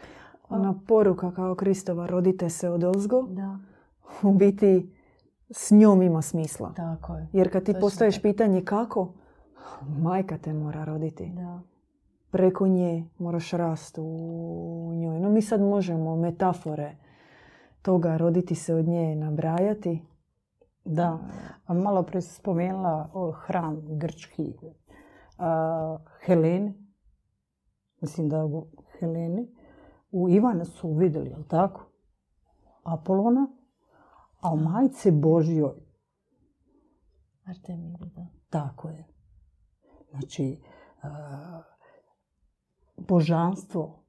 Ona 0.48 0.80
poruka 0.86 1.32
kao 1.32 1.54
Kristova 1.54 2.06
rodite 2.06 2.50
se 2.50 2.68
od 2.70 2.84
ozgo, 2.84 3.22
Da, 3.22 3.58
u 4.22 4.32
biti 4.32 4.94
s 5.50 5.70
njom 5.70 6.02
ima 6.02 6.22
smisla. 6.22 6.72
tako 6.74 7.16
je. 7.16 7.28
Jer 7.32 7.52
kad 7.52 7.62
ti 7.62 7.72
Točno 7.72 7.80
postaješ 7.80 8.14
tako. 8.14 8.22
pitanje 8.22 8.64
kako, 8.64 9.12
majka 9.88 10.38
te 10.38 10.52
mora 10.52 10.84
roditi. 10.84 11.32
Da. 11.34 11.60
Preko 12.30 12.66
nje 12.66 13.08
moraš 13.18 13.50
rast 13.50 13.98
u 13.98 14.04
njoj. 14.94 15.20
No 15.20 15.30
mi 15.30 15.42
sad 15.42 15.60
možemo 15.60 16.16
metafore 16.16 16.96
toga 17.82 18.16
roditi 18.16 18.54
se 18.54 18.74
od 18.74 18.88
nje 18.88 19.16
nabrajati. 19.16 20.02
Da, 20.84 21.18
a 21.66 21.74
malo 21.74 22.02
prije 22.02 22.22
spomenula 22.22 23.10
o, 23.12 23.32
hram 23.32 23.80
grčki 23.88 24.54
a, 25.38 25.98
Heleni. 26.20 26.87
Mislim 28.00 28.28
da 28.28 28.44
u 28.44 28.66
Heleni. 28.98 29.48
U 30.10 30.28
Ivana 30.28 30.64
su 30.64 30.92
vidjeli, 30.92 31.30
jel 31.30 31.42
tako? 31.48 31.90
Apolona. 32.82 33.48
A 34.40 34.52
u 34.52 34.56
majci 34.56 35.10
Božjoj, 35.10 35.74
Artemida, 37.44 38.04
da. 38.16 38.26
tako 38.50 38.88
je. 38.88 39.06
Znači, 40.10 40.60
božanstvo, 42.96 44.04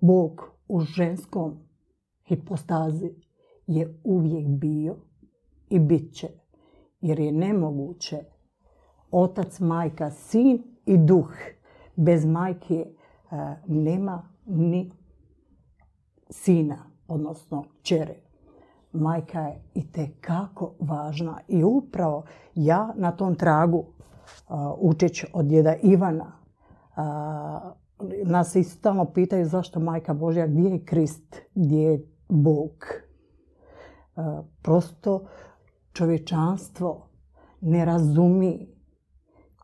Bog 0.00 0.50
u 0.68 0.80
ženskom 0.80 1.58
hipostazi 2.28 3.10
je 3.66 4.00
uvijek 4.04 4.48
bio 4.48 4.96
i 5.68 5.78
bit 5.78 6.14
će. 6.14 6.28
Jer 7.00 7.20
je 7.20 7.32
nemoguće 7.32 8.24
otac, 9.10 9.60
majka, 9.60 10.10
sin 10.10 10.62
i 10.86 10.96
duh. 10.96 11.32
Bez 11.98 12.24
majke 12.24 12.86
a, 13.30 13.54
nema 13.66 14.22
ni 14.46 14.90
sina, 16.30 16.76
odnosno 17.08 17.64
čere. 17.82 18.14
Majka 18.92 19.40
je 19.40 19.62
i 19.74 20.10
kako 20.20 20.74
važna 20.80 21.40
i 21.48 21.64
upravo 21.64 22.24
ja 22.54 22.92
na 22.96 23.12
tom 23.12 23.34
tragu 23.34 23.84
a, 24.48 24.74
učeć 24.78 25.24
od 25.32 25.46
djeda 25.46 25.74
Ivana 25.82 26.32
a, 26.96 27.72
nas 28.24 28.52
se 28.52 28.62
stalno 28.62 29.04
pitaju 29.04 29.46
zašto 29.46 29.80
majka 29.80 30.14
Božja, 30.14 30.46
gdje 30.46 30.70
je 30.70 30.84
Krist, 30.84 31.36
gdje 31.54 31.82
je 31.82 32.06
Bog. 32.28 32.84
Prosto 34.62 35.24
čovječanstvo 35.92 37.08
ne 37.60 37.84
razumi 37.84 38.68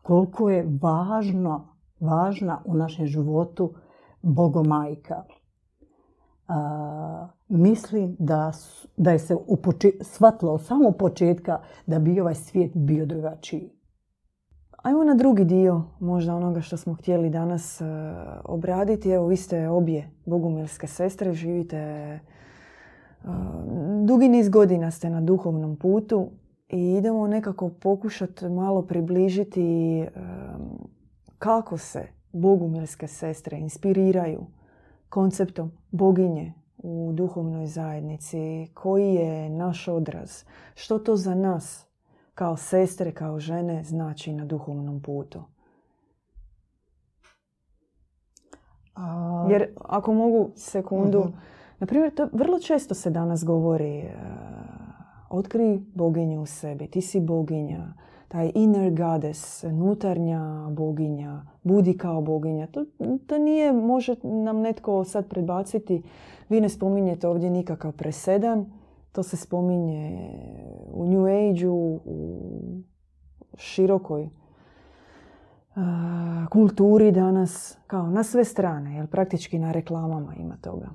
koliko 0.03 0.49
je 0.49 0.77
važno, 0.81 1.74
važna 1.99 2.61
u 2.65 2.73
našem 2.73 3.05
životu 3.07 3.73
Bogomajka. 4.21 5.23
A, 6.47 7.27
mislim 7.47 8.15
da, 8.19 8.51
da 8.97 9.11
je 9.11 9.19
se 9.19 9.35
u 9.35 9.55
poče- 9.55 10.03
shvatilo 10.03 10.53
od 10.53 10.61
samog 10.63 10.97
početka 10.97 11.59
da 11.85 11.99
bi 11.99 12.19
ovaj 12.19 12.35
svijet 12.35 12.71
bio 12.75 13.05
drugačiji. 13.05 13.71
Ajmo 14.83 15.03
na 15.03 15.13
drugi 15.13 15.45
dio 15.45 15.83
možda 15.99 16.35
onoga 16.35 16.61
što 16.61 16.77
smo 16.77 16.93
htjeli 16.93 17.29
danas 17.29 17.81
e, 17.81 17.85
obraditi. 18.43 19.09
Evo, 19.09 19.27
vi 19.27 19.37
ste 19.37 19.69
obje 19.69 20.09
bogumilske 20.25 20.87
sestre, 20.87 21.33
živite 21.33 21.77
e, 21.77 22.19
dugi 24.05 24.27
niz 24.27 24.49
godina 24.49 24.91
ste 24.91 25.09
na 25.09 25.21
duhovnom 25.21 25.75
putu 25.75 26.29
i 26.69 26.93
idemo 26.93 27.27
nekako 27.27 27.69
pokušati 27.69 28.49
malo 28.49 28.81
približiti 28.81 29.99
e, 29.99 30.09
kako 31.39 31.77
se 31.77 32.07
bogumilske 32.31 33.07
sestre 33.07 33.57
inspiriraju 33.57 34.45
konceptom 35.09 35.71
boginje 35.91 36.53
u 36.77 37.11
duhovnoj 37.13 37.67
zajednici, 37.67 38.67
koji 38.73 39.13
je 39.13 39.49
naš 39.49 39.87
odraz, 39.87 40.43
što 40.75 40.99
to 40.99 41.15
za 41.15 41.35
nas 41.35 41.85
kao 42.33 42.57
sestre, 42.57 43.11
kao 43.11 43.39
žene 43.39 43.83
znači 43.83 44.33
na 44.33 44.45
duhovnom 44.45 45.01
putu. 45.01 45.43
A, 48.95 49.47
Jer 49.49 49.67
ako 49.81 50.13
mogu 50.13 50.49
sekundu, 50.55 51.19
Mhm. 51.19 51.37
na 51.79 51.87
primjer, 51.87 52.15
to 52.15 52.29
vrlo 52.33 52.59
često 52.59 52.93
se 52.95 53.09
danas 53.09 53.43
govori 53.45 53.97
e, 53.97 54.13
otkri 55.29 55.81
boginju 55.95 56.41
u 56.41 56.45
sebi, 56.45 56.87
ti 56.87 57.01
si 57.01 57.19
boginja, 57.19 57.93
taj 58.35 58.51
inner 58.55 58.91
goddess, 58.91 59.63
unutarnja 59.63 60.69
boginja, 60.69 61.45
budi 61.63 61.97
kao 61.97 62.21
boginja. 62.21 62.67
To, 62.67 62.85
to 63.27 63.37
nije, 63.37 63.73
može 63.73 64.15
nam 64.23 64.59
netko 64.59 65.03
sad 65.03 65.29
predbaciti, 65.29 66.03
vi 66.49 66.61
ne 66.61 66.69
spominjete 66.69 67.27
ovdje 67.27 67.49
nikakav 67.49 67.91
presedan, 67.91 68.65
to 69.11 69.23
se 69.23 69.37
spominje 69.37 70.29
u 70.93 71.05
New 71.05 71.25
Age-u, 71.25 71.99
u 72.05 72.39
širokoj 73.57 74.29
a, 75.75 76.45
kulturi 76.51 77.11
danas, 77.11 77.77
kao 77.87 78.09
na 78.09 78.23
sve 78.23 78.43
strane, 78.43 78.95
jer 78.95 79.07
praktički 79.07 79.59
na 79.59 79.71
reklamama 79.71 80.35
ima 80.35 80.57
toga. 80.57 80.89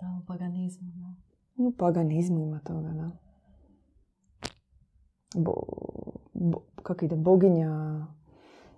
Da, 0.00 0.18
u 0.22 0.26
paganizmu, 0.26 0.88
da. 0.94 1.14
U 1.56 1.72
paganizmu 1.78 2.40
ima 2.40 2.58
toga, 2.58 2.88
da. 2.88 3.27
Bo, 5.36 5.54
bo- 6.34 6.62
kako 6.82 7.04
ide, 7.04 7.16
boginja 7.16 8.06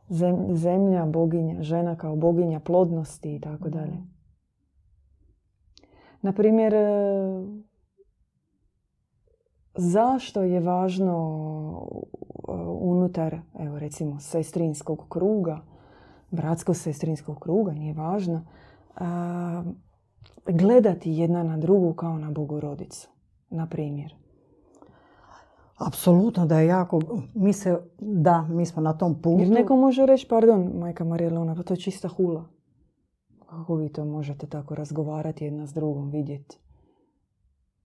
zem- 0.09 0.57
zemlja, 0.57 1.07
boginja 1.07 1.63
žena 1.63 1.97
kao 1.97 2.17
boginja 2.17 2.61
plodnosti 2.61 3.37
i 3.37 3.41
tako 3.41 3.69
dalje. 3.69 4.03
Na 6.23 6.33
primjer, 6.33 6.75
e, 6.75 6.87
zašto 9.75 10.43
je 10.43 10.61
važno 10.61 11.17
e, 12.49 12.53
unutar, 12.81 13.39
evo 13.59 13.79
recimo, 13.79 14.21
sestrinskog 14.21 15.07
kruga, 15.09 15.61
bratsko-sestrinskog 16.31 17.39
kruga, 17.39 17.73
nije 17.73 17.95
važno, 17.95 18.45
a, 18.97 19.65
gledati 20.47 21.13
jedna 21.13 21.43
na 21.43 21.57
drugu 21.57 21.95
kao 21.95 22.19
na 22.19 22.31
bogorodicu, 22.31 23.09
na 23.51 23.67
primjer. 23.67 24.20
Apsolutno 25.87 26.47
da 26.47 26.61
je 26.61 26.66
jako, 26.66 27.01
mi 27.35 27.53
se, 27.53 27.81
da, 27.99 28.43
mi 28.43 28.66
smo 28.66 28.83
na 28.83 28.93
tom 28.93 29.14
putu. 29.23 29.40
Jer 29.40 29.51
neko 29.51 29.77
može 29.77 30.07
reći, 30.07 30.29
pardon, 30.29 30.73
majka 30.75 31.05
Marijela, 31.05 31.55
pa 31.55 31.62
to 31.62 31.75
je 31.75 31.81
čista 31.81 32.09
hula. 32.09 32.45
Kako 33.49 33.75
vi 33.75 33.88
to 33.88 34.05
možete 34.05 34.47
tako 34.47 34.75
razgovarati 34.75 35.45
jedna 35.45 35.66
s 35.66 35.73
drugom, 35.75 36.11
vidjeti 36.11 36.59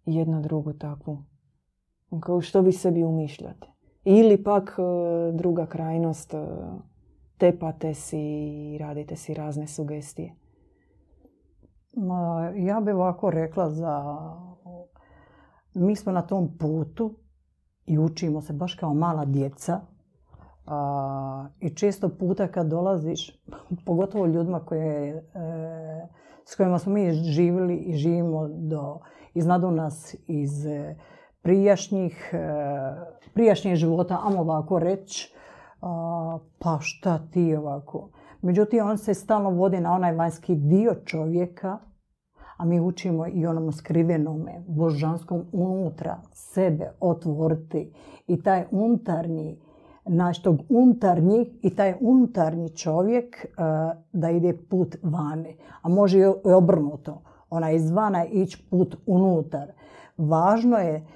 jedna 0.05 0.41
drugu 0.41 0.73
takvu? 0.73 1.23
Kao 2.19 2.41
što 2.41 2.61
vi 2.61 2.71
sebi 2.71 3.03
umišljate? 3.03 3.67
Ili 4.03 4.43
pak 4.43 4.75
e, 4.79 4.81
druga 5.31 5.65
krajnost, 5.65 6.33
e, 6.33 6.47
tepate 7.37 7.93
si 7.93 8.19
i 8.19 8.77
radite 8.77 9.15
si 9.15 9.33
razne 9.33 9.67
sugestije. 9.67 10.35
ja 12.55 12.79
bih 12.79 12.95
ovako 12.95 13.29
rekla 13.29 13.69
za... 13.69 14.15
Mi 15.73 15.95
smo 15.95 16.11
na 16.11 16.21
tom 16.21 16.57
putu 16.57 17.24
i 17.85 17.99
učimo 17.99 18.41
se 18.41 18.53
baš 18.53 18.75
kao 18.75 18.93
mala 18.93 19.25
djeca. 19.25 19.81
I 21.59 21.69
često 21.69 22.09
puta 22.09 22.47
kad 22.47 22.67
dolaziš, 22.67 23.43
pogotovo 23.85 24.25
ljudima 24.25 24.59
koje, 24.59 25.17
e, 25.17 25.21
s 26.45 26.55
kojima 26.55 26.79
smo 26.79 26.93
mi 26.93 27.11
živjeli 27.13 27.75
i 27.75 27.93
živimo 27.93 28.47
do, 28.47 28.99
iznadu 29.33 29.71
nas 29.71 30.15
iz 30.27 30.65
e, 30.65 30.95
prijašnjih, 31.41 32.29
e, 32.33 32.37
prijašnjih 33.33 33.75
života, 33.75 34.19
amo 34.23 34.39
ovako 34.39 34.79
reći, 34.79 35.35
pa 36.59 36.77
šta 36.79 37.19
ti 37.31 37.55
ovako. 37.55 38.09
Međutim, 38.41 38.87
on 38.87 38.97
se 38.97 39.13
stalno 39.13 39.49
vodi 39.49 39.79
na 39.79 39.93
onaj 39.93 40.15
vanjski 40.15 40.55
dio 40.55 40.95
čovjeka, 41.05 41.77
a 42.57 42.65
mi 42.65 42.79
učimo 42.79 43.27
i 43.27 43.45
onom 43.45 43.71
skrivenome, 43.71 44.63
božanskom 44.67 45.45
unutra 45.51 46.21
sebe 46.31 46.91
otvoriti 46.99 47.93
i 48.27 48.43
taj 48.43 48.65
unutarnji, 48.71 49.61
naš 50.05 50.41
tog 50.41 50.59
unutarnji 50.69 51.59
i 51.61 51.75
taj 51.75 51.93
unutarnji 52.01 52.69
čovjek 52.69 53.45
da 54.13 54.29
ide 54.29 54.57
put 54.69 54.95
vane. 55.03 55.55
A 55.81 55.89
može 55.89 56.19
i 56.19 56.51
obrnuto. 56.55 57.21
Ona 57.49 57.71
izvana 57.71 58.25
ići 58.25 58.67
put 58.69 58.95
unutar. 59.05 59.71
Važno 60.17 60.77
je 60.77 61.07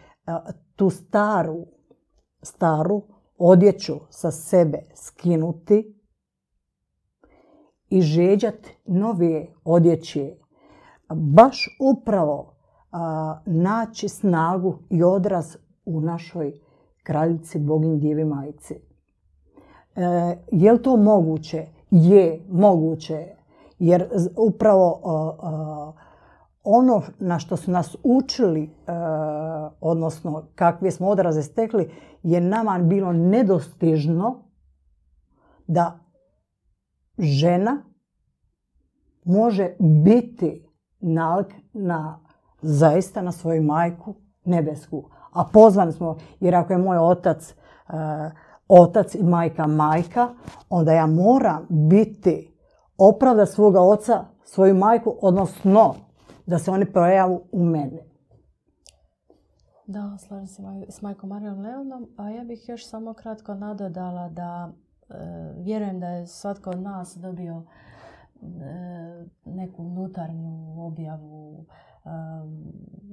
tu 0.76 0.90
staru, 0.90 1.66
staru 2.42 3.02
odjeću 3.38 3.94
sa 4.10 4.32
sebe 4.32 4.78
skinuti 4.96 5.96
i 7.90 8.02
žeđati 8.02 8.78
nove 8.86 9.48
odjeće. 9.64 10.36
Baš 11.16 11.78
upravo 11.80 12.54
naći 13.46 14.10
snagu 14.10 14.78
i 14.90 15.04
odraz 15.04 15.58
u 15.86 16.02
našoj 16.02 16.60
kraljici, 17.04 17.60
bogin 17.60 18.00
djevi 18.00 18.26
majici. 18.26 18.76
E, 19.96 20.38
je 20.52 20.72
li 20.72 20.82
to 20.82 20.98
moguće? 20.98 21.68
Je, 21.92 22.46
moguće. 22.50 23.28
Jer 23.80 24.10
upravo 24.38 25.02
ono 26.64 27.02
na 27.20 27.40
što 27.40 27.58
su 27.58 27.72
nas 27.72 27.96
učili, 28.04 28.70
odnosno 29.82 30.44
kakve 30.56 30.92
smo 30.92 31.08
odraze 31.08 31.44
stekli, 31.44 31.92
je 32.24 32.42
nama 32.42 32.80
bilo 32.80 33.14
nedostižno 33.14 34.44
da 35.68 36.00
žena 37.18 37.84
može 39.24 39.76
biti 39.80 40.69
nalik 41.00 41.54
na 41.74 42.20
zaista 42.62 43.22
na 43.22 43.32
svoju 43.32 43.64
majku 43.64 44.16
nebesku. 44.46 45.10
A 45.34 45.46
pozvani 45.54 45.92
smo, 45.92 46.18
jer 46.40 46.56
ako 46.56 46.74
je 46.74 46.78
moj 46.78 46.98
otac 46.98 47.50
e, 47.50 47.94
otac 48.68 49.16
i 49.16 49.24
majka 49.24 49.68
majka, 49.68 50.30
onda 50.70 50.94
ja 50.94 51.08
moram 51.08 51.66
biti 51.70 52.56
opravda 52.98 53.46
svoga 53.46 53.82
oca, 53.82 54.26
svoju 54.44 54.76
majku, 54.76 55.18
odnosno 55.22 55.96
da 56.46 56.60
se 56.60 56.72
oni 56.72 56.86
projavu 56.86 57.42
u 57.52 57.66
mene. 57.66 58.10
Da, 59.88 60.18
slažem 60.18 60.48
se 60.48 60.64
s 60.90 61.02
majkom 61.02 61.30
Marijom 61.30 61.60
Leonom, 61.60 62.08
a 62.18 62.30
ja 62.30 62.44
bih 62.44 62.70
još 62.70 62.90
samo 62.90 63.14
kratko 63.14 63.54
nadodala 63.54 64.30
da 64.30 64.70
e, 64.70 65.14
vjerujem 65.58 66.00
da 66.00 66.08
je 66.08 66.28
svatko 66.28 66.70
od 66.70 66.80
nas 66.82 67.18
dobio 67.18 67.64
neku 69.46 69.84
unutarnju 69.84 70.86
objavu, 70.86 71.66
e, 71.66 72.10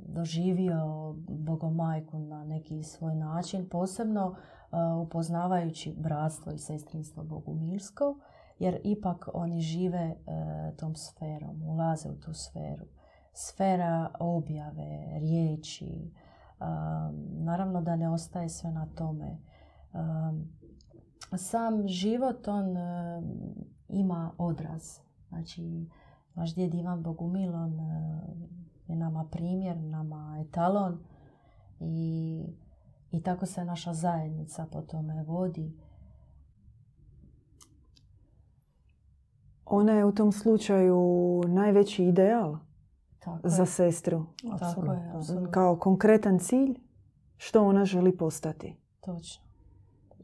doživio 0.08 1.12
Bogomajku 1.28 2.18
na 2.18 2.44
neki 2.44 2.82
svoj 2.82 3.14
način, 3.14 3.68
posebno 3.68 4.36
upoznavajući 5.02 5.96
bratstvo 5.98 6.52
i 6.52 6.58
sestrinstvo 6.58 7.24
Bogumilsko, 7.24 8.18
jer 8.58 8.80
ipak 8.84 9.28
oni 9.34 9.60
žive 9.60 10.16
tom 10.76 10.94
sferom, 10.94 11.62
ulaze 11.62 12.10
u 12.10 12.20
tu 12.20 12.34
sferu 12.34 12.86
sfera 13.36 14.10
objave, 14.18 15.18
riječi. 15.18 16.10
naravno 17.38 17.82
da 17.82 17.96
ne 17.96 18.10
ostaje 18.10 18.48
sve 18.48 18.70
na 18.70 18.86
tome. 18.86 19.38
sam 21.36 21.88
život, 21.88 22.48
on 22.48 22.76
ima 23.88 24.30
odraz. 24.38 25.05
Znači, 25.28 25.86
naš 26.34 26.54
djed 26.54 26.74
Ivan 26.74 27.02
Bogumilon 27.02 27.80
je 28.86 28.96
nama 28.96 29.24
primjer, 29.30 29.76
nama 29.76 30.44
etalon 30.48 30.98
i, 31.80 32.44
i 33.10 33.22
tako 33.22 33.46
se 33.46 33.64
naša 33.64 33.94
zajednica 33.94 34.66
po 34.72 34.82
tome 34.82 35.22
vodi. 35.22 35.76
Ona 39.64 39.92
je 39.92 40.04
u 40.04 40.12
tom 40.12 40.32
slučaju 40.32 41.42
najveći 41.46 42.04
ideal 42.04 42.56
za 43.44 43.66
sestru. 43.66 44.26
Kao 45.50 45.76
konkretan 45.76 46.38
cilj 46.38 46.80
što 47.36 47.64
ona 47.64 47.84
želi 47.84 48.16
postati. 48.16 48.76
Točno. 49.00 49.45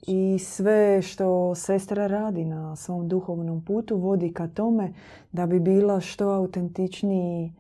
I 0.07 0.39
sve 0.39 1.03
što 1.03 1.55
sestra 1.55 2.07
radi 2.07 2.45
na 2.45 2.77
svom 2.77 3.09
duhovnom 3.09 3.65
putu 3.65 3.97
vodi 3.97 4.33
ka 4.33 4.49
tome 4.49 4.93
da 5.33 5.47
bi 5.47 5.61
bila 5.61 6.01
što 6.01 6.31
autentičniji 6.31 7.53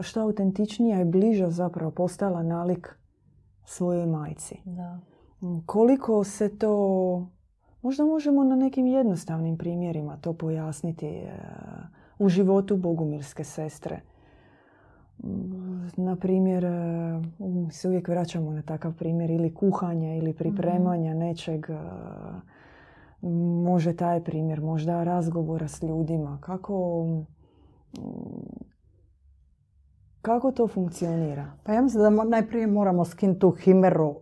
što 0.00 0.20
autentičnija 0.20 1.00
i 1.00 1.04
bliža 1.04 1.50
zapravo 1.50 1.90
postala 1.90 2.42
nalik 2.42 2.96
svojoj 3.64 4.06
majci. 4.06 4.56
Da. 4.64 4.98
Koliko 5.66 6.24
se 6.24 6.58
to, 6.58 7.26
možda 7.82 8.04
možemo 8.04 8.44
na 8.44 8.56
nekim 8.56 8.86
jednostavnim 8.86 9.58
primjerima 9.58 10.16
to 10.16 10.32
pojasniti 10.32 11.22
u 12.18 12.28
životu 12.28 12.76
bogumilske 12.76 13.44
sestre 13.44 14.00
na 15.96 16.16
primjer, 16.16 16.64
e, 16.64 16.70
se 17.70 17.88
uvijek 17.88 18.08
vraćamo 18.08 18.50
na 18.50 18.62
takav 18.62 18.94
primjer 18.94 19.30
ili 19.30 19.54
kuhanja 19.54 20.14
ili 20.14 20.32
pripremanja 20.32 21.14
nečeg. 21.14 21.66
E, 21.70 21.74
može 23.64 23.96
taj 23.96 24.24
primjer, 24.24 24.60
možda 24.60 25.04
razgovora 25.04 25.68
s 25.68 25.82
ljudima. 25.82 26.38
Kako, 26.40 27.06
kako 30.22 30.52
to 30.52 30.68
funkcionira? 30.68 31.52
Pa 31.64 31.72
ja 31.72 31.82
mislim 31.82 32.02
da 32.02 32.24
najprije 32.24 32.66
moramo 32.66 33.04
skinuti 33.04 33.40
tu 33.40 33.50
himeru. 33.50 34.14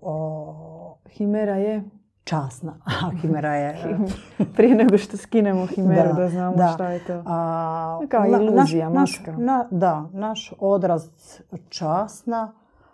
Himera 1.11 1.57
je? 1.57 1.83
Časna. 2.25 2.75
A 2.85 3.11
himera 3.21 3.55
je... 3.55 3.99
Prije 4.57 4.75
nego 4.75 4.99
što 4.99 5.17
skinemo 5.17 5.67
himeru 5.67 6.15
da, 6.17 6.29
znamo 6.29 6.57
da. 6.57 6.73
šta 6.75 6.89
je 6.89 7.05
to. 7.05 7.23
A, 7.27 8.01
Kao 8.09 8.27
iluzija, 8.27 8.89
naš, 8.89 9.19
maska. 9.19 9.37
na, 9.37 9.69
da, 9.71 10.09
naš 10.13 10.53
odraz 10.59 11.09
časna. 11.69 12.53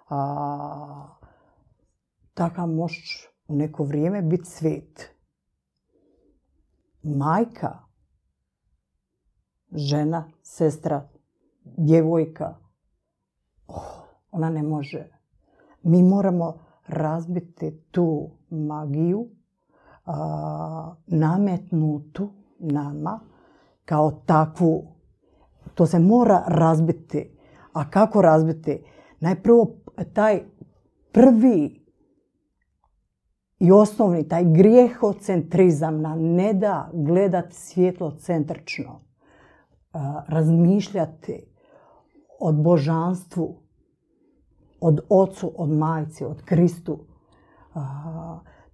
A, 0.09 1.07
taka 2.35 2.67
možeš 2.67 3.29
u 3.49 3.57
neko 3.57 3.85
vrijeme 3.85 4.23
biti 4.23 4.45
svet. 4.45 5.11
Majka, 7.03 7.79
žena, 9.73 10.31
sestra, 10.43 11.09
djevojka, 11.65 12.57
oh, 13.67 14.07
ona 14.31 14.51
ne 14.51 14.63
može. 14.63 15.07
Mi 15.83 16.03
moramo 16.03 16.66
razbiti 16.89 17.83
tu 17.91 18.31
magiju 18.51 19.29
nametnutu 21.07 22.31
nama 22.59 23.21
kao 23.85 24.11
takvu. 24.27 24.87
To 25.75 25.87
se 25.87 25.99
mora 25.99 26.45
razbiti. 26.47 27.39
A 27.73 27.91
kako 27.91 28.23
razbiti? 28.23 28.85
Najprvo 29.21 29.77
taj 30.13 30.43
prvi 31.13 31.87
i 33.59 33.73
osnovni, 33.73 34.29
taj 34.29 34.45
grijehocentrizam 34.45 36.01
nam 36.01 36.23
ne 36.23 36.53
da 36.53 36.91
gledati 36.93 37.55
svjetlo 37.55 38.11
centrično, 38.11 39.01
razmišljati 40.29 41.47
od 42.41 42.63
božanstvu, 42.63 43.66
od 44.81 45.01
ocu, 45.09 45.53
od 45.57 45.71
majci, 45.71 46.25
od 46.25 46.43
Kristu. 46.43 46.99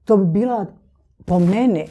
To 0.05 0.17
bi 0.17 0.27
bila 0.41 0.67
po 1.25 1.39
mene 1.39 1.81
e, 1.81 1.89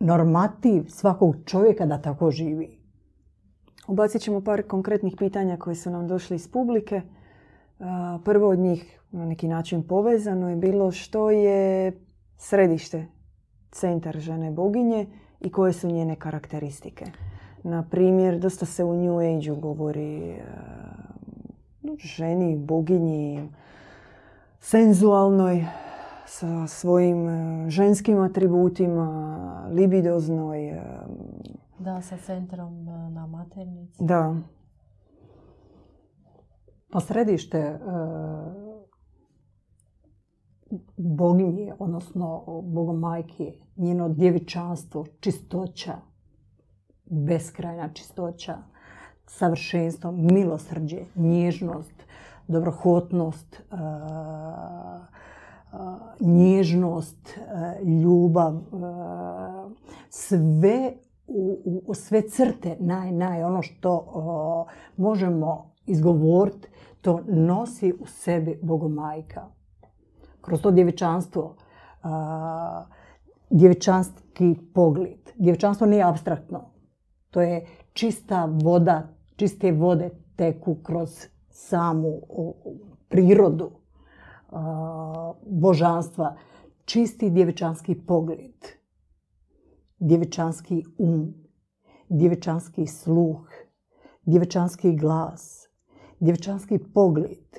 normativ 0.00 0.84
svakog 0.88 1.36
čovjeka 1.44 1.86
da 1.86 2.02
tako 2.02 2.30
živi. 2.30 2.78
Ubacit 3.88 4.22
ćemo 4.22 4.40
par 4.40 4.62
konkretnih 4.62 5.14
pitanja 5.18 5.56
koje 5.56 5.74
su 5.74 5.90
nam 5.90 6.08
došli 6.08 6.36
iz 6.36 6.48
publike. 6.48 7.02
Prvo 8.24 8.48
od 8.48 8.58
njih 8.58 9.00
na 9.10 9.24
neki 9.24 9.48
način 9.48 9.82
povezano 9.82 10.50
je 10.50 10.56
bilo 10.56 10.90
što 10.90 11.30
je 11.30 11.92
središte, 12.36 13.06
centar 13.70 14.18
žene 14.18 14.50
boginje 14.50 15.06
i 15.40 15.52
koje 15.52 15.72
su 15.72 15.88
njene 15.88 16.16
karakteristike. 16.16 17.04
Na 17.62 17.82
primjer, 17.90 18.38
dosta 18.38 18.66
se 18.66 18.84
u 18.84 18.94
New 18.94 19.18
age 19.18 19.60
govori 19.60 20.30
e, 20.30 20.42
ženi, 21.98 22.56
boginji, 22.56 23.48
senzualnoj, 24.60 25.64
sa 26.26 26.66
svojim 26.66 27.28
e, 27.28 27.70
ženskim 27.70 28.20
atributima, 28.20 29.68
libidoznoj. 29.72 30.68
E, 30.68 30.82
Da, 31.78 32.02
sa 32.02 32.16
centrom 32.16 32.88
e, 32.88 33.10
na 33.10 33.26
maternici. 33.26 34.04
Da, 34.04 34.34
Pa 36.90 37.00
središte 37.00 37.78
boginje, 40.96 41.74
odnosno 41.78 42.44
bogomajke, 42.62 43.52
njeno 43.76 44.08
djevičanstvo, 44.08 45.04
čistoća, 45.20 45.96
beskrajna 47.04 47.92
čistoća, 47.92 48.56
savršenstvo, 49.26 50.12
milosrđe, 50.12 51.04
nježnost, 51.14 52.02
dobrohotnost, 52.48 53.56
e, 53.56 53.58
e, 53.74 53.76
nježnost, 56.20 57.28
e, 57.28 57.32
ljubav, 57.84 58.60
sve 60.10 60.92
u, 61.26 61.58
u- 61.86 61.94
sve 61.94 62.22
crte, 62.28 62.76
naj, 62.80 63.12
naj, 63.12 63.44
ono 63.44 63.62
što 63.62 64.66
možemo 64.96 65.70
izgovoriti, 65.86 66.68
to 67.00 67.20
nosi 67.26 67.92
u 68.00 68.06
sebi 68.06 68.60
Bogomajka. 68.62 69.46
Kroz 70.40 70.62
to 70.62 70.70
djevičanstvo, 70.70 71.54
a, 72.02 72.84
djevičanski 73.50 74.56
pogled. 74.74 75.18
Djevičanstvo 75.34 75.86
nije 75.86 76.02
abstraktno. 76.02 76.60
To 77.30 77.40
je 77.40 77.66
čista 77.92 78.48
voda, 78.62 79.02
čiste 79.36 79.72
vode 79.72 80.10
teku 80.36 80.74
kroz 80.82 81.26
samu 81.50 82.20
prirodu 83.08 83.70
božanstva. 85.46 86.36
Čisti 86.84 87.30
djevičanski 87.30 87.94
pogled 87.94 88.76
djevičanski 89.98 90.84
um, 90.98 91.34
djevičanski 92.08 92.86
sluh, 92.86 93.48
djevičanski 94.24 94.96
glas, 94.96 95.68
djevičanski 96.20 96.78
pogled, 96.78 97.56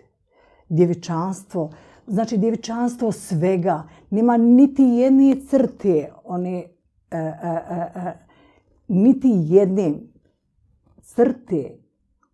djevičanstvo, 0.70 1.72
znači 2.08 2.38
djevičanstvo 2.38 3.12
svega. 3.12 3.84
Nema 4.10 4.38
niti 4.38 4.84
jedne 4.84 5.36
crte, 5.50 6.12
one, 6.24 6.64
e, 7.12 7.18
e, 7.18 7.28
e, 7.70 7.92
e, 7.96 8.14
niti 8.88 9.30
jedne 9.34 9.94
crte 11.18 11.78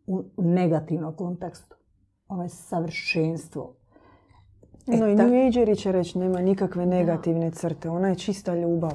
u 0.08 0.24
negativnom 0.38 1.16
kontekstu. 1.16 1.76
Ono 2.28 2.44
je 2.44 2.50
savršenstvo. 2.50 3.76
E, 4.88 4.98
no 4.98 5.08
i 5.08 5.18
ta- 5.18 5.24
New 5.24 5.52
će 5.76 5.92
reći 5.92 6.20
nema 6.20 6.42
nikakve 6.42 6.86
negativne 6.86 7.52
crte. 7.52 7.90
Ona 7.90 8.08
je 8.08 8.16
čista 8.16 8.56
ljubav. 8.56 8.92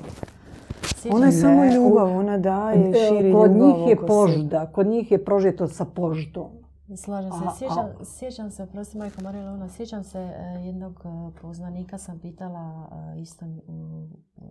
Ona 1.11 1.27
je 1.27 1.33
samo 1.33 1.64
ljubav, 1.66 2.09
ona 2.09 2.38
daje, 2.38 2.79
E, 2.81 2.92
širi 2.92 3.33
Kod 3.33 3.51
ljubav 3.51 3.68
njih 3.68 3.88
je 3.88 3.96
požda, 3.98 4.66
kod 4.66 4.87
njih 4.87 5.11
je 5.12 5.24
prožeto 5.24 5.66
sa 5.68 5.85
poždom. 5.85 6.51
Slažem 6.96 7.33
se. 7.33 7.59
Sjećam, 7.59 7.79
a- 7.79 8.05
sjećam 8.07 8.51
se, 8.51 8.66
prosti 8.66 8.98
majko 8.98 9.22
Marila, 9.22 9.53
ona, 9.53 9.68
sjećam 9.68 10.05
se 10.05 10.18
e, 10.18 10.33
jednog 10.59 11.03
poznanika 11.42 11.98
sam 11.98 12.18
pitala 12.18 12.88
isto 13.16 13.46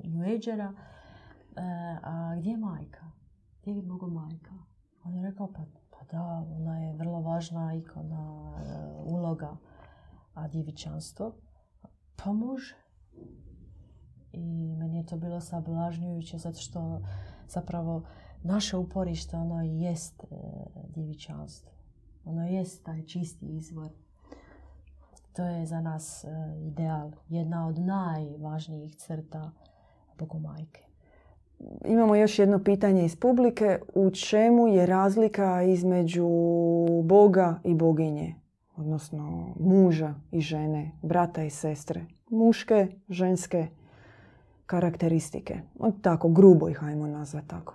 New 0.03 0.23
Agera, 0.35 0.73
a 2.03 2.35
gdje 2.39 2.49
je 2.49 2.57
majka? 2.57 3.05
Gdje 3.61 3.71
je 3.71 3.81
mogo 3.81 4.07
majka? 4.07 4.51
On 5.07 5.15
je 5.15 5.21
rekao, 5.21 5.47
pa, 5.47 5.61
pa 5.89 6.05
da, 6.11 6.45
ona 6.57 6.79
je 6.79 6.93
vrlo 6.93 7.21
važna 7.21 7.73
ikona, 7.73 8.53
e, 8.57 8.87
uloga, 9.03 9.57
a 10.33 10.47
djevičanstvo? 10.47 11.33
Pa 12.15 12.33
može. 12.33 12.75
I 14.31 14.75
meni 14.75 14.97
je 14.97 15.05
to 15.05 15.17
bilo 15.17 15.41
sablažnjujuće 15.41 16.37
zato 16.37 16.59
što 16.59 17.01
zapravo 17.47 18.03
naše 18.43 18.77
uporište 18.77 19.37
ono 19.37 19.61
jest 19.61 20.23
e, 20.23 20.25
djevičanstvo. 20.89 21.71
Ono 22.25 22.47
jest 22.47 22.85
taj 22.85 23.05
čisti 23.05 23.45
izvor. 23.45 23.91
To 25.33 25.43
je 25.43 25.65
za 25.65 25.81
nas 25.81 26.23
e, 26.23 26.27
ideal. 26.59 27.11
Jedna 27.29 27.67
od 27.67 27.79
najvažnijih 27.79 28.95
crta 28.95 29.51
Bogomajke. 30.19 30.86
Imamo 31.85 32.15
još 32.15 32.39
jedno 32.39 32.63
pitanje 32.63 33.05
iz 33.05 33.15
publike. 33.15 33.79
U 33.95 34.11
čemu 34.11 34.67
je 34.67 34.85
razlika 34.85 35.63
između 35.63 36.27
Boga 37.03 37.59
i 37.63 37.73
boginje? 37.73 38.35
Odnosno 38.75 39.53
muža 39.59 40.13
i 40.31 40.41
žene, 40.41 40.91
brata 41.01 41.43
i 41.43 41.49
sestre. 41.49 42.05
Muške, 42.29 42.87
ženske 43.09 43.67
karakteristike. 44.65 45.59
Tako, 46.01 46.29
grubo 46.29 46.69
ih 46.69 46.77
hajmo 46.77 47.07
nazvati 47.07 47.47
tako. 47.47 47.73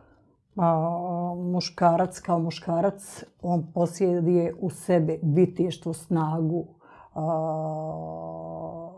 A, 0.57 1.35
muškarac 1.53 2.21
kao 2.21 2.39
muškarac, 2.39 3.25
on 3.43 3.73
posjeduje 3.75 4.55
u 4.61 4.71
sebi 4.71 5.21
vitještvo, 5.23 5.93
snagu, 5.93 6.67
a, 7.15 8.91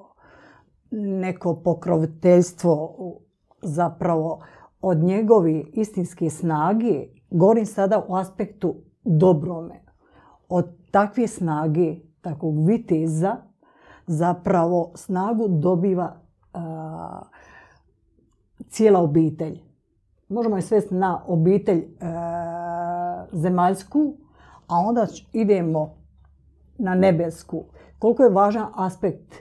neko 0.91 1.55
pokroviteljstvo 1.65 2.97
zapravo 3.63 4.41
od 4.85 4.99
njegovi 4.99 5.71
istinske 5.73 6.31
snage, 6.31 7.07
govorim 7.31 7.67
sada 7.67 8.05
u 8.09 8.17
aspektu 8.17 8.75
dobrome. 9.05 9.81
Od 10.49 10.67
takve 10.91 11.27
snage, 11.27 11.97
takvog 12.21 12.67
viteza, 12.67 13.37
zapravo 14.07 14.93
snagu 14.95 15.49
dobiva 15.49 16.17
a, 16.53 17.23
cijela 18.69 19.01
obitelj. 19.01 19.61
Možemo 20.29 20.57
je 20.57 20.63
svesti 20.63 20.95
na 20.95 21.25
obitelj 21.27 21.85
zemaljsku, 23.33 24.17
a 24.67 24.79
onda 24.79 25.07
idemo 25.33 25.97
na 26.79 26.95
nebesku. 26.95 27.65
Koliko 27.99 28.23
je 28.23 28.31
važan 28.31 28.67
aspekt 28.75 29.35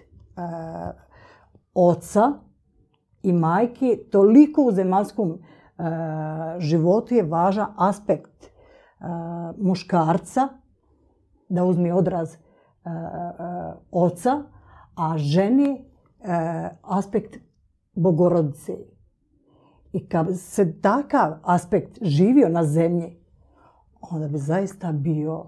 oca 1.74 2.32
i 3.24 3.34
majke, 3.34 3.98
toliko 4.12 4.64
u 4.64 4.72
zemaljskom 4.72 5.32
e, 5.32 5.38
životu 6.60 7.16
je 7.16 7.24
važan 7.24 7.68
aspekt 7.78 8.44
e, 8.44 8.50
muškarca, 9.58 10.48
da 11.50 11.64
uzme 11.66 11.94
odraz 11.94 12.34
e, 12.34 12.38
oca, 13.92 14.44
a 14.96 15.18
ženi 15.18 15.86
aspekt 16.82 17.38
bogorodice. 17.96 18.74
I 19.94 20.08
kad 20.08 20.28
se 20.40 20.82
takav 20.82 21.34
aspekt 21.44 21.98
živio 22.02 22.50
na 22.50 22.64
zemlji, 22.64 23.18
onda 24.02 24.28
bi 24.28 24.38
zaista 24.38 24.92
bio 24.92 25.46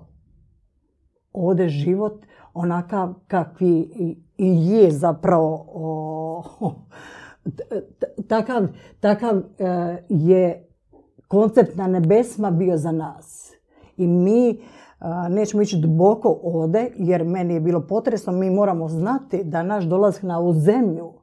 ovdje 1.33 1.69
život 1.69 2.25
onakav 2.53 3.13
kakvi 3.27 3.79
i- 3.79 4.23
je 4.73 4.91
zapravo 4.91 5.65
takav, 8.27 8.67
takav 8.99 9.37
e, 9.37 9.43
je 10.09 10.67
koncept 11.27 11.75
na 11.75 11.87
nebesma 11.87 12.51
bio 12.51 12.77
za 12.77 12.91
nas. 12.91 13.51
I 13.97 14.07
mi 14.07 14.59
a, 14.99 15.29
nećemo 15.29 15.63
ići 15.63 15.79
duboko 15.79 16.39
ovdje, 16.43 16.91
jer 16.95 17.23
meni 17.23 17.53
je 17.53 17.59
bilo 17.59 17.87
potresno, 17.87 18.33
mi 18.33 18.49
moramo 18.49 18.87
znati 18.87 19.43
da 19.43 19.63
naš 19.63 19.83
dolazak 19.83 20.23
na 20.23 20.39
ovu 20.39 20.53
zemlju 20.53 21.13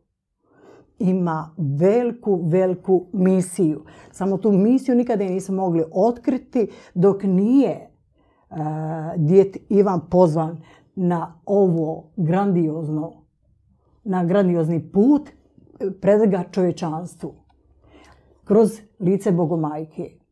ima 0.98 1.50
veliku, 1.58 2.40
veliku 2.44 3.06
misiju. 3.12 3.84
Samo 4.10 4.36
tu 4.36 4.52
misiju 4.52 4.94
nikada 4.94 5.24
nismo 5.24 5.56
mogli 5.56 5.84
otkriti 5.92 6.68
dok 6.94 7.22
nije 7.22 7.70
e, 7.70 7.88
djet 9.16 9.56
Ivan 9.68 10.00
pozvan 10.10 10.62
na 10.94 11.40
ovo 11.46 12.10
grandiozno, 12.16 13.12
na 14.04 14.24
grandiozni 14.24 14.92
put 14.92 15.30
e, 15.82 16.00
pred 16.00 16.30
ga 16.30 16.44
čovječanstvu. 16.50 17.34
Kroz 18.44 18.70
lice 19.00 19.32
Bogomajke. 19.32 20.22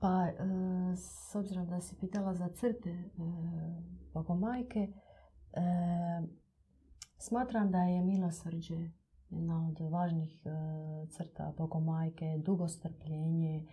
Pa, 0.00 0.26
e, 0.26 0.34
s 0.96 1.34
obzirom 1.34 1.66
da 1.66 1.80
si 1.80 1.96
pitala 1.96 2.34
za 2.34 2.48
crte 2.48 2.90
e, 2.90 3.06
Bogomajke, 4.14 4.80
e, 4.80 4.92
smatram 7.18 7.70
da 7.70 7.78
je 7.78 8.02
milosrđe 8.02 8.90
jedna 9.30 9.68
od 9.68 9.90
važnih 9.90 10.42
crta 11.10 11.52
Bogomajke, 11.58 12.38
dugostrpljenje, 12.38 13.66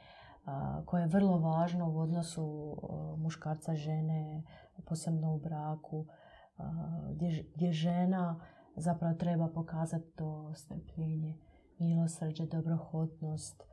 a, 0.45 0.81
koje 0.85 1.01
je 1.01 1.07
vrlo 1.07 1.39
važno 1.39 1.91
u 1.91 1.99
odnosu 1.99 2.75
muškarca 3.17 3.75
žene, 3.75 4.43
posebno 4.85 5.33
u 5.35 5.39
braku, 5.39 6.05
gdje 7.55 7.71
žena 7.71 8.39
zapravo 8.77 9.13
treba 9.13 9.47
pokazati 9.47 10.11
to 10.15 10.53
strpljenje, 10.55 11.37
milosrđe, 11.79 12.45
dobrohotnost, 12.45 13.63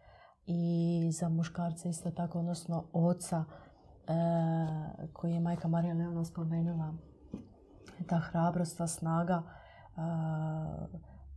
i 0.46 1.10
za 1.12 1.28
muškarce 1.28 1.88
isto 1.88 2.10
tako, 2.10 2.38
odnosno 2.38 2.84
oca 2.92 3.44
e, 3.44 4.12
koji 5.12 5.32
je 5.32 5.40
majka 5.40 5.68
Marija 5.68 5.94
Leona 5.94 6.24
spomenula. 6.24 6.94
Ta 8.08 8.18
hrabrost, 8.18 8.78
ta 8.78 8.86
snaga, 8.86 9.42
e, 9.42 10.00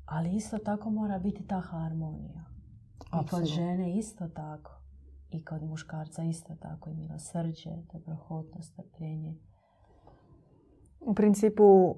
ali 0.06 0.36
isto 0.36 0.58
tako 0.58 0.90
mora 0.90 1.20
biti 1.20 1.48
ta 1.48 1.60
harmonija. 1.60 2.44
I 3.24 3.28
kod 3.28 3.46
žene 3.46 3.98
isto 3.98 4.28
tako. 4.28 4.72
I 5.30 5.46
kod 5.46 5.64
muškarca 5.64 6.24
isto 6.24 6.56
tako. 6.56 6.90
I 6.90 6.94
milosrđe, 6.94 7.70
dobrohotnost, 7.94 8.72
strpljenje. 8.74 9.36
U 11.00 11.14
principu, 11.14 11.96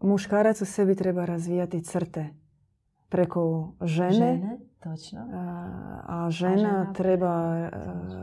muškarac 0.00 0.62
u 0.62 0.64
sebi 0.64 0.94
treba 0.94 1.24
razvijati 1.24 1.82
crte 1.82 2.28
preko 3.08 3.72
žene. 3.80 4.12
Žene, 4.12 4.58
točno. 4.82 5.20
A, 6.06 6.30
žena, 6.30 6.92
treba 6.92 7.68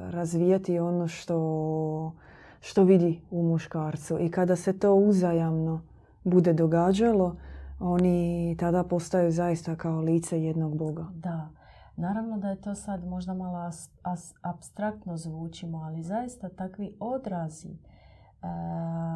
razvijati 0.10 0.80
ono 0.80 1.08
što, 1.08 2.16
što 2.60 2.84
vidi 2.84 3.22
u 3.32 3.44
muškarcu. 3.44 4.18
I 4.20 4.32
kada 4.32 4.56
se 4.56 4.80
to 4.80 4.96
uzajamno 4.96 5.82
bude 6.24 6.54
događalo, 6.54 7.36
oni 7.80 8.56
tada 8.60 8.84
postaju 8.84 9.32
zaista 9.32 9.76
kao 9.76 10.02
lice 10.02 10.44
jednog 10.44 10.78
Boga. 10.78 11.06
Da. 11.14 11.50
Naravno 11.96 12.38
da 12.38 12.50
je 12.50 12.62
to 12.62 12.76
sad 12.76 13.06
možda 13.06 13.34
malo 13.34 13.58
as, 14.04 14.34
abstraktno 14.42 15.18
zvučimo, 15.18 15.78
ali 15.78 16.04
zaista 16.04 16.50
takvi 16.50 16.96
odrazi 17.00 17.70
e, 17.70 17.78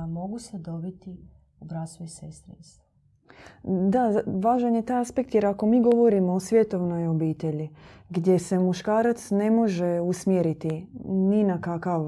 mogu 0.07 0.39
se 0.39 0.57
dobiti 0.57 1.17
u 1.59 1.65
bratstvu 1.65 2.05
i 2.05 2.09
sestrinstvu. 2.09 2.83
Da, 3.63 4.21
važan 4.25 4.75
je 4.75 4.85
taj 4.85 5.01
aspekt 5.01 5.35
jer 5.35 5.45
ako 5.45 5.65
mi 5.65 5.81
govorimo 5.81 6.33
o 6.33 6.39
svjetovnoj 6.39 7.07
obitelji 7.07 7.69
gdje 8.09 8.39
se 8.39 8.59
muškarac 8.59 9.31
ne 9.31 9.51
može 9.51 9.99
usmjeriti 10.01 10.87
ni 11.05 11.43
na 11.43 11.61
kakav 11.61 12.01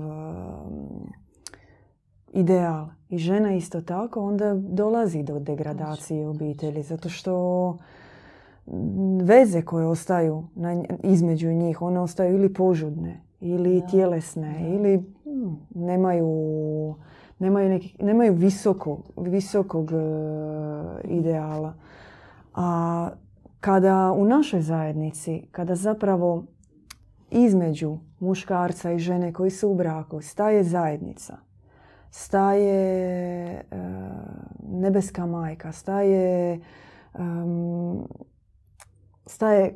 ideal 2.34 2.88
i 3.10 3.18
žena 3.18 3.56
isto 3.56 3.82
tako, 3.82 4.22
onda 4.22 4.54
dolazi 4.56 5.24
do 5.24 5.40
degradacije 5.40 6.28
obitelji. 6.28 6.84
Zato 6.84 7.10
što 7.10 7.78
veze 9.22 9.62
koje 9.62 9.88
ostaju 9.88 10.44
između 11.04 11.52
njih, 11.52 11.82
one 11.82 12.00
ostaju 12.00 12.36
ili 12.36 12.54
požudne, 12.54 13.22
ili 13.42 13.84
tjelesne, 13.92 14.76
ili 14.76 14.98
hm, 15.24 15.54
nemaju, 15.76 16.96
nemaju, 17.40 17.80
nemaju 18.00 18.34
visokog 19.18 19.92
e, 19.92 19.96
ideala. 21.04 21.74
A 22.56 23.10
kada 23.60 24.14
u 24.18 24.26
našoj 24.26 24.62
zajednici, 24.62 25.48
kada 25.52 25.76
zapravo 25.76 26.44
između 27.32 27.98
muškarca 28.20 28.92
i 28.92 29.00
žene 29.00 29.34
koji 29.34 29.52
su 29.52 29.70
u 29.70 29.76
braku 29.76 30.22
staje 30.22 30.64
zajednica, 30.64 31.38
staje 32.12 32.74
e, 33.52 33.64
nebeska 34.64 35.26
majka, 35.26 35.72
staje, 35.72 36.60
staje 39.26 39.76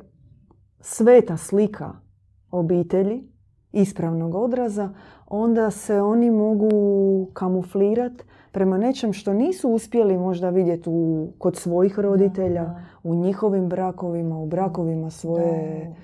sveta 0.80 1.36
slika 1.36 1.92
obitelji, 2.50 3.34
ispravnog 3.72 4.34
odraza, 4.34 4.94
onda 5.28 5.70
se 5.70 6.00
oni 6.00 6.30
mogu 6.30 6.70
kamuflirati 7.32 8.24
prema 8.52 8.78
nečem 8.78 9.12
što 9.12 9.32
nisu 9.32 9.68
uspjeli 9.68 10.18
možda 10.18 10.50
vidjeti 10.50 10.90
u, 10.90 11.28
kod 11.38 11.56
svojih 11.56 11.98
roditelja, 11.98 12.74
u 13.02 13.14
njihovim 13.14 13.68
brakovima, 13.68 14.38
u 14.38 14.46
brakovima 14.46 15.10
svoje 15.10 15.94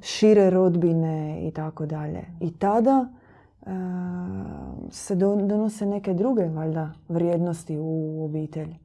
šire 0.00 0.50
rodbine 0.50 1.48
i 1.48 1.50
tako 1.50 1.86
dalje. 1.86 2.24
I 2.40 2.58
tada 2.58 3.08
se 4.90 5.14
donose 5.14 5.86
neke 5.86 6.14
druge 6.14 6.44
valjda 6.44 6.90
vrijednosti 7.08 7.78
u 7.80 8.24
obitelji. 8.24 8.76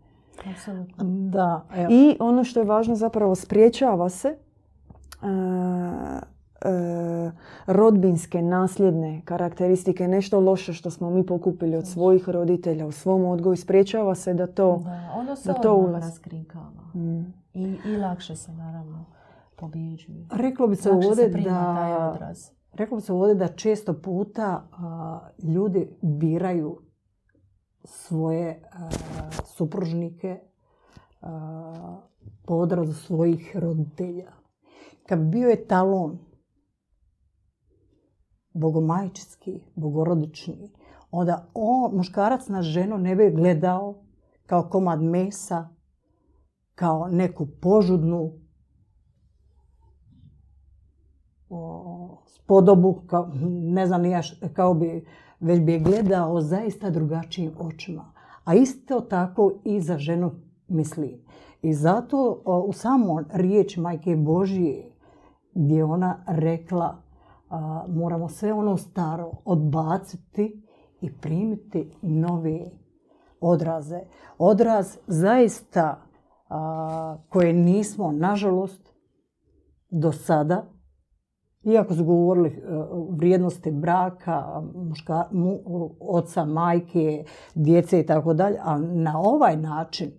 Da, 1.31 1.65
I 1.89 2.17
ono 2.19 2.43
što 2.43 2.59
je 2.59 2.65
važno 2.65 2.95
zapravo 2.95 3.35
spriječava 3.35 4.09
se 4.09 4.37
rodbinske, 7.65 8.41
nasljedne 8.41 9.21
karakteristike, 9.25 10.07
nešto 10.07 10.39
loše 10.39 10.73
što 10.73 10.89
smo 10.89 11.09
mi 11.09 11.25
pokupili 11.25 11.77
od 11.77 11.87
svojih 11.87 12.29
roditelja 12.29 12.85
u 12.85 12.91
svom 12.91 13.25
odgoju, 13.25 13.55
spriječava 13.55 14.15
se 14.15 14.33
da 14.33 14.47
to 14.47 14.81
da, 14.85 15.13
ono 15.15 15.35
se 15.35 15.49
da 15.49 15.53
to 15.53 15.75
ulaz. 15.75 16.19
Mm. 16.93 17.19
I, 17.53 17.77
I 17.85 17.97
lakše 17.97 18.35
se 18.35 18.51
naravno 18.51 19.05
pobjeđuje. 19.55 20.27
Reklo 20.31 20.67
bi 20.67 20.75
se 20.75 20.91
ovdje 20.91 21.27
da 21.29 22.33
Rekla 22.73 22.99
se 22.99 23.13
ovdje 23.13 23.35
da 23.35 23.47
često 23.47 23.93
puta 23.93 24.63
ljudi 25.43 25.89
biraju 26.01 26.79
svoje 27.83 28.61
supružnike 29.45 30.39
po 32.45 32.53
odrazu 32.53 32.93
svojih 32.93 33.57
roditelja. 33.57 34.31
Kad 35.07 35.19
bio 35.19 35.49
je 35.49 35.67
talon 35.67 36.19
bogomajčski, 38.53 39.59
bogorodični, 39.75 40.71
onda 41.11 41.49
on, 41.53 41.95
muškarac 41.95 42.47
na 42.47 42.61
ženu 42.61 42.97
ne 42.97 43.15
bi 43.15 43.31
gledao 43.31 43.95
kao 44.45 44.69
komad 44.69 45.01
mesa, 45.01 45.69
kao 46.75 47.07
neku 47.07 47.47
požudnu 47.61 48.31
spodobu, 52.25 53.01
kao, 53.07 53.31
ne 53.73 53.87
znam 53.87 54.05
ja, 54.05 54.21
kao 54.53 54.73
bi, 54.73 55.05
već 55.39 55.61
bi 55.61 55.71
je 55.71 55.79
gledao 55.79 56.41
zaista 56.41 56.89
drugačijim 56.89 57.51
očima. 57.59 58.13
A 58.43 58.55
isto 58.55 59.01
tako 59.01 59.51
i 59.63 59.81
za 59.81 59.97
ženu 59.97 60.31
misli. 60.67 61.25
I 61.61 61.73
zato 61.73 62.41
u 62.67 62.73
samom 62.73 63.25
riječ 63.33 63.77
Majke 63.77 64.15
Božije 64.15 64.91
gdje 65.53 65.83
ona 65.83 66.23
rekla 66.27 67.02
moramo 67.87 68.29
sve 68.29 68.53
ono 68.53 68.77
staro 68.77 69.31
odbaciti 69.45 70.63
i 71.01 71.17
primiti 71.17 71.97
nove 72.01 72.59
odraze. 73.39 73.99
Odraz 74.37 74.97
zaista 75.07 76.01
koje 77.29 77.53
nismo, 77.53 78.11
nažalost, 78.11 78.93
do 79.89 80.11
sada 80.11 80.73
iako 81.63 81.93
su 81.93 82.05
govorili 82.05 82.49
e, 82.49 82.61
vrijednosti 83.09 83.71
braka, 83.71 84.61
muška, 84.75 85.23
oca, 85.99 86.45
majke, 86.45 87.25
djece 87.55 87.99
i 87.99 88.05
tako 88.05 88.33
dalje, 88.33 88.57
ali 88.63 88.87
na 88.87 89.19
ovaj 89.19 89.57
način 89.57 90.07
e, 90.07 90.13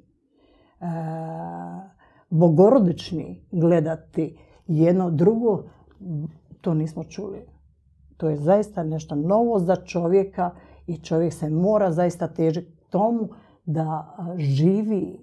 bogorodični 2.31 3.47
gledati 3.53 4.39
jedno 4.67 5.11
drugo, 5.11 5.63
to 6.65 6.75
nismo 6.75 7.05
čuli. 7.05 7.47
To 8.17 8.29
je 8.29 8.37
zaista 8.37 8.83
nešto 8.83 9.15
novo 9.15 9.59
za 9.59 9.77
čovjeka 9.77 10.51
i 10.87 10.99
čovjek 10.99 11.33
se 11.33 11.51
mora 11.51 11.93
zaista 11.93 12.29
težiti 12.29 12.73
tomu 12.91 13.29
da 13.65 14.17
živi 14.37 15.19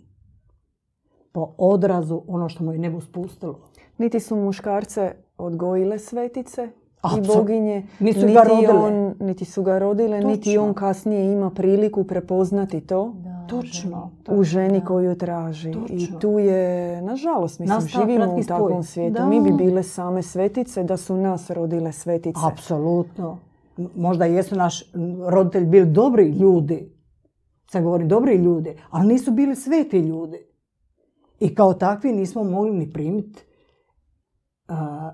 po 1.31 1.55
odrazu 1.57 2.21
ono 2.27 2.49
što 2.49 2.63
mu 2.63 2.73
je 2.73 2.79
nebo 2.79 3.01
spustilo. 3.01 3.59
Niti 3.97 4.19
su 4.19 4.35
muškarce 4.35 5.15
odgojile 5.37 5.99
svetice 5.99 6.69
i 7.17 7.27
boginje. 7.27 7.87
Nisu 7.99 8.19
niti 8.19 8.33
ga 8.33 8.43
rodile. 8.43 8.73
On, 8.73 9.15
niti 9.19 9.45
su 9.45 9.63
ga 9.63 9.79
rodile, 9.79 10.21
niti 10.21 10.57
on 10.57 10.73
kasnije 10.73 11.33
ima 11.33 11.49
priliku 11.49 12.03
prepoznati 12.03 12.81
to. 12.81 13.15
Točno. 13.51 14.11
U 14.27 14.43
ženi 14.43 14.85
koju 14.85 15.15
traži. 15.15 15.73
I 15.89 16.19
tu 16.19 16.39
je, 16.39 17.01
nažalost, 17.01 17.59
mislim, 17.59 17.79
živimo 17.81 18.35
u 18.35 18.43
takvom 18.43 18.83
svijetu. 18.83 19.25
Mi 19.25 19.41
bi 19.41 19.51
bile 19.51 19.83
same 19.83 20.23
svetice 20.23 20.83
da 20.83 20.97
su 20.97 21.15
nas 21.15 21.49
rodile 21.49 21.91
svetice. 21.91 22.39
Apsolutno. 22.51 23.37
Možda 23.95 24.25
jesu 24.25 24.55
naš 24.55 24.91
roditelj 25.27 25.65
bili 25.65 25.91
dobri 25.91 26.29
ljudi. 26.29 27.01
Sad 27.71 27.83
govorim 27.83 28.07
dobri 28.07 28.35
ljudi, 28.35 28.77
ali 28.89 29.07
nisu 29.07 29.31
bili 29.31 29.55
sveti 29.55 29.99
ljudi. 29.99 30.37
I 31.39 31.55
kao 31.55 31.73
takvi 31.73 32.11
nismo 32.11 32.43
mogli 32.43 32.71
ni 32.71 32.93
primiti 32.93 33.43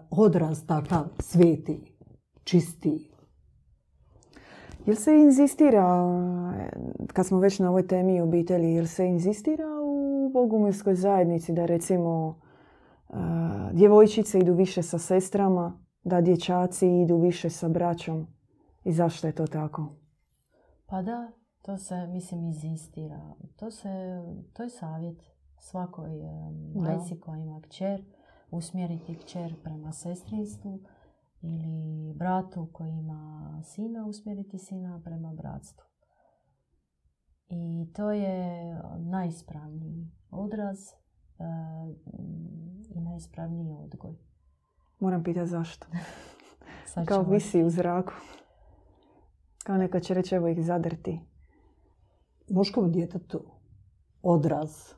odraz 0.09 0.65
takav 0.65 1.03
sveti, 1.19 1.95
čisti. 2.43 3.11
Jel 4.87 4.95
se 4.95 5.15
inzistira, 5.15 5.85
kad 7.13 7.25
smo 7.25 7.39
već 7.39 7.59
na 7.59 7.69
ovoj 7.69 7.87
temi 7.87 8.21
obitelji, 8.21 8.73
jel 8.73 8.85
se 8.85 9.05
inzistira 9.05 9.65
u 9.83 10.29
bogumilskoj 10.33 10.95
zajednici 10.95 11.53
da 11.53 11.65
recimo 11.65 12.39
djevojčice 13.71 14.39
idu 14.39 14.53
više 14.53 14.83
sa 14.83 14.99
sestrama, 14.99 15.79
da 16.03 16.21
dječaci 16.21 17.01
idu 17.01 17.17
više 17.17 17.49
sa 17.49 17.69
braćom? 17.69 18.27
I 18.83 18.91
zašto 18.91 19.27
je 19.27 19.33
to 19.33 19.47
tako? 19.47 19.87
Pa 20.85 21.01
da, 21.01 21.31
to 21.61 21.77
se, 21.77 22.07
mislim, 22.07 22.43
inzistira. 22.43 23.21
To, 23.55 23.71
se, 23.71 23.89
to 24.53 24.63
je 24.63 24.69
savjet 24.69 25.23
svakoj 25.59 26.09
majci 26.75 27.19
koja 27.19 27.37
ima 27.37 27.61
kćer 27.61 28.03
usmjeriti 28.51 29.15
kćer 29.15 29.55
prema 29.63 29.91
sestrinstvu 29.91 30.79
ili 31.41 32.13
bratu 32.13 32.69
koji 32.73 32.91
ima 32.91 33.61
sina, 33.63 34.05
usmjeriti 34.05 34.57
sina 34.57 35.01
prema 35.03 35.33
bratstvu. 35.33 35.85
I 37.49 37.87
to 37.93 38.11
je 38.11 38.75
najispravniji 38.97 40.11
odraz 40.31 40.77
e, 40.87 41.43
i 42.89 42.99
najispravniji 42.99 43.73
odgoj. 43.73 44.15
Moram 44.99 45.23
pitati 45.23 45.49
zašto. 45.49 45.87
Kao 47.07 47.21
visi 47.21 47.63
u 47.63 47.69
zraku. 47.69 48.13
Kao 49.63 49.77
neka 49.77 49.99
će 49.99 50.13
reći 50.13 50.35
evo 50.35 50.47
ih 50.47 50.65
zadrti. 50.65 51.19
muškom 52.49 52.91
djetetu 52.91 53.43
odraz 54.21 54.93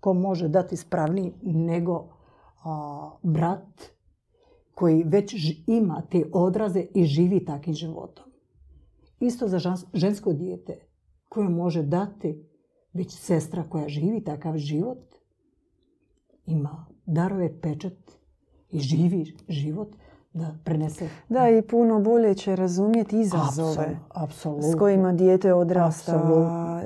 ko 0.00 0.14
može 0.14 0.48
dati 0.48 0.74
ispravniji 0.74 1.34
nego 1.42 2.08
a, 2.64 3.10
brat 3.22 3.94
koji 4.74 5.04
već 5.04 5.34
ima 5.66 6.02
te 6.10 6.24
odraze 6.32 6.86
i 6.94 7.04
živi 7.04 7.44
takvim 7.44 7.74
životom. 7.74 8.24
Isto 9.20 9.48
za 9.48 9.58
žensko 9.94 10.32
dijete 10.32 10.78
koje 11.28 11.48
može 11.48 11.82
dati 11.82 12.48
već 12.92 13.18
sestra 13.18 13.64
koja 13.68 13.88
živi 13.88 14.24
takav 14.24 14.56
život 14.56 15.14
ima 16.46 16.86
darove 17.06 17.60
pečat 17.60 17.92
i 18.70 18.80
živi 18.80 19.36
život 19.48 19.88
da 20.32 20.54
prenese 20.64 21.08
Da, 21.28 21.48
i 21.50 21.62
puno 21.62 22.00
bolje 22.00 22.34
će 22.34 22.56
razumjeti 22.56 23.20
izazove 23.20 23.98
apsolutno. 24.08 24.72
s 24.72 24.74
kojima 24.78 25.12
dijete 25.12 25.54
odrasta. 25.54 26.82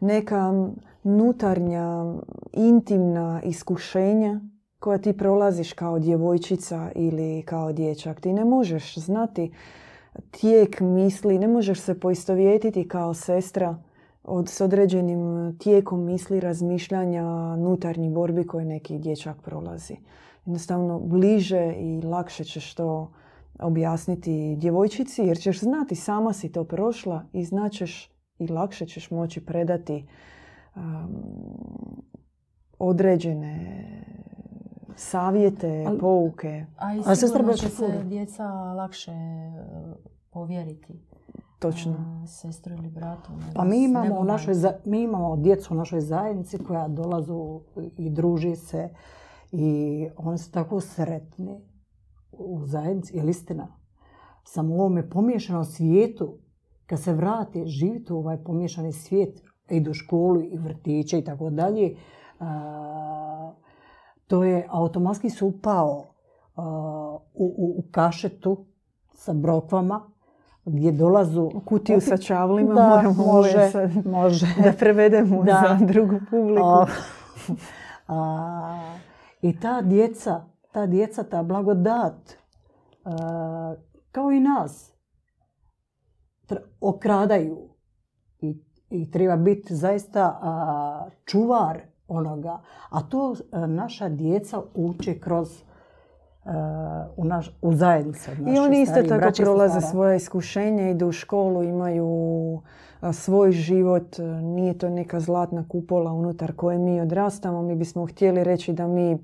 Neka 0.00 0.70
nutarnja, 1.02 2.14
intimna 2.52 3.42
iskušenja 3.44 4.40
koja 4.80 4.98
ti 4.98 5.12
prolaziš 5.12 5.72
kao 5.72 5.98
djevojčica 5.98 6.90
ili 6.94 7.42
kao 7.42 7.72
dječak. 7.72 8.20
Ti 8.20 8.32
ne 8.32 8.44
možeš 8.44 8.94
znati 8.94 9.52
tijek 10.30 10.80
misli, 10.80 11.38
ne 11.38 11.48
možeš 11.48 11.80
se 11.80 12.00
poistovjetiti 12.00 12.88
kao 12.88 13.14
sestra 13.14 13.78
od, 14.24 14.48
s 14.48 14.60
određenim 14.60 15.56
tijekom 15.58 16.04
misli, 16.04 16.40
razmišljanja, 16.40 17.56
nutarnjih 17.56 18.12
borbi 18.12 18.46
koje 18.46 18.64
neki 18.64 18.98
dječak 18.98 19.36
prolazi. 19.42 19.96
Jednostavno 20.46 20.98
bliže 20.98 21.74
i 21.78 22.02
lakše 22.02 22.44
ćeš 22.44 22.74
to 22.74 23.12
objasniti 23.58 24.56
djevojčici 24.56 25.22
jer 25.22 25.38
ćeš 25.38 25.60
znati 25.60 25.94
sama 25.94 26.32
si 26.32 26.52
to 26.52 26.64
prošla 26.64 27.24
i 27.32 27.44
znaćeš 27.44 28.10
i 28.38 28.48
lakše 28.48 28.86
ćeš 28.86 29.10
moći 29.10 29.46
predati 29.46 30.06
um, 30.76 30.82
određene 32.78 33.84
savjete, 34.98 35.84
Ali- 35.88 35.98
pouke. 35.98 36.66
A 36.76 36.94
i 36.94 37.16
sigurno 37.16 37.52
će 37.52 37.68
se 37.68 38.02
djeca 38.04 38.44
lakše 38.52 39.12
e, 39.12 39.54
povjeriti 40.30 41.00
Točno. 41.58 42.24
sestru 42.26 42.74
ili 42.74 42.88
bratu. 42.88 43.30
Pa 43.54 43.64
mi 43.64 43.84
imamo, 43.84 44.20
u 44.20 44.24
našoj, 44.24 44.54
mi 44.84 45.02
imamo 45.02 45.36
djecu 45.36 45.74
u 45.74 45.76
našoj 45.76 46.00
zajednici 46.00 46.58
koja 46.58 46.88
dolazu 46.88 47.60
i 47.96 48.10
druži 48.10 48.56
se 48.56 48.88
i 49.52 50.08
oni 50.16 50.38
su 50.38 50.52
tako 50.52 50.80
sretni 50.80 51.60
u 52.32 52.66
zajednici. 52.66 53.16
Jer 53.16 53.28
istina, 53.28 53.68
samo 54.44 54.74
u 54.74 54.78
ovome 54.78 55.10
pomiješanom 55.10 55.64
svijetu, 55.64 56.38
kad 56.86 57.00
se 57.00 57.12
vrate 57.12 57.66
živjeti 57.66 58.12
u 58.12 58.18
ovaj 58.18 58.44
pomiješani 58.44 58.92
svijet, 58.92 59.42
idu 59.70 59.90
u 59.90 59.94
školu 59.94 60.42
i 60.42 60.58
vrtiće 60.58 61.18
i 61.18 61.24
tako 61.24 61.50
dalje, 61.50 61.96
to 64.28 64.44
je 64.44 64.66
automatski 64.70 65.30
su 65.30 65.46
upao 65.46 66.14
a, 66.56 66.62
u, 67.34 67.44
u, 67.46 67.74
u 67.78 67.84
kašetu 67.90 68.66
sa 69.14 69.32
brokvama 69.32 70.10
gdje 70.64 70.92
dolazu 70.92 71.50
U 71.54 71.60
kutiju 71.60 72.00
sa 72.00 72.16
čavlima 72.16 72.74
Da, 72.74 72.88
moramo 72.88 73.24
može, 73.26 73.70
sad 73.70 74.06
može. 74.06 74.46
da 74.64 74.72
prevedemo 74.72 75.42
Da. 75.42 75.76
za 75.78 75.86
drugu 75.86 76.14
publiku. 76.30 76.64
A, 76.64 76.86
a, 78.08 78.96
I 79.42 79.60
ta 79.60 79.82
djeca, 79.82 80.44
ta 80.72 80.86
djeca, 80.86 81.22
ta 81.22 81.42
blagodat, 81.42 82.32
a, 83.04 83.74
kao 84.12 84.30
i 84.32 84.40
nas, 84.40 84.92
okradaju 86.80 87.68
i, 88.40 88.62
i 88.90 89.10
treba 89.10 89.36
biti 89.36 89.74
zaista 89.76 90.40
čuvar 91.24 91.80
onoga. 92.08 92.60
A 92.90 93.00
to 93.00 93.34
a, 93.52 93.66
naša 93.66 94.08
djeca 94.08 94.62
uče 94.74 95.18
kroz 95.18 95.62
a, 96.44 97.06
u, 97.16 97.24
naš, 97.24 97.56
u 97.62 97.72
I 98.54 98.58
oni 98.58 98.82
isto 98.82 99.02
tako 99.02 99.32
prolaze 99.36 99.80
svoja 99.80 100.14
iskušenja, 100.14 100.90
idu 100.90 101.08
u 101.08 101.12
školu, 101.12 101.62
imaju 101.62 102.60
a, 103.00 103.12
svoj 103.12 103.52
život. 103.52 104.18
e, 104.18 104.22
Nije 104.22 104.78
to 104.78 104.88
neka 104.88 105.20
zlatna 105.20 105.64
kupola 105.68 106.12
unutar 106.12 106.52
koje 106.52 106.78
mi 106.78 107.00
odrastamo. 107.00 107.62
Mi 107.62 107.74
bismo 107.74 108.06
htjeli 108.06 108.44
reći 108.44 108.72
da 108.72 108.86
mi 108.86 109.18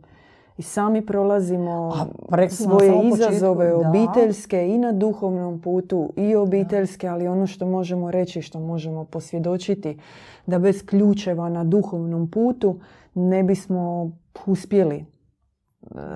i 0.56 0.62
sami 0.62 1.06
prolazimo 1.06 1.92
A, 2.30 2.48
svoje 2.48 2.92
početku, 2.92 3.16
izazove 3.16 3.68
da. 3.68 3.88
obiteljske 3.88 4.68
i 4.68 4.78
na 4.78 4.92
duhovnom 4.92 5.60
putu 5.60 6.12
i 6.16 6.36
obiteljske, 6.36 7.08
ali 7.08 7.28
ono 7.28 7.46
što 7.46 7.66
možemo 7.66 8.10
reći, 8.10 8.42
što 8.42 8.60
možemo 8.60 9.04
posvjedočiti, 9.04 9.98
da 10.46 10.58
bez 10.58 10.86
ključeva 10.86 11.48
na 11.48 11.64
duhovnom 11.64 12.30
putu 12.30 12.76
ne 13.14 13.42
bismo 13.42 14.10
uspjeli 14.46 14.96
e, 14.96 15.04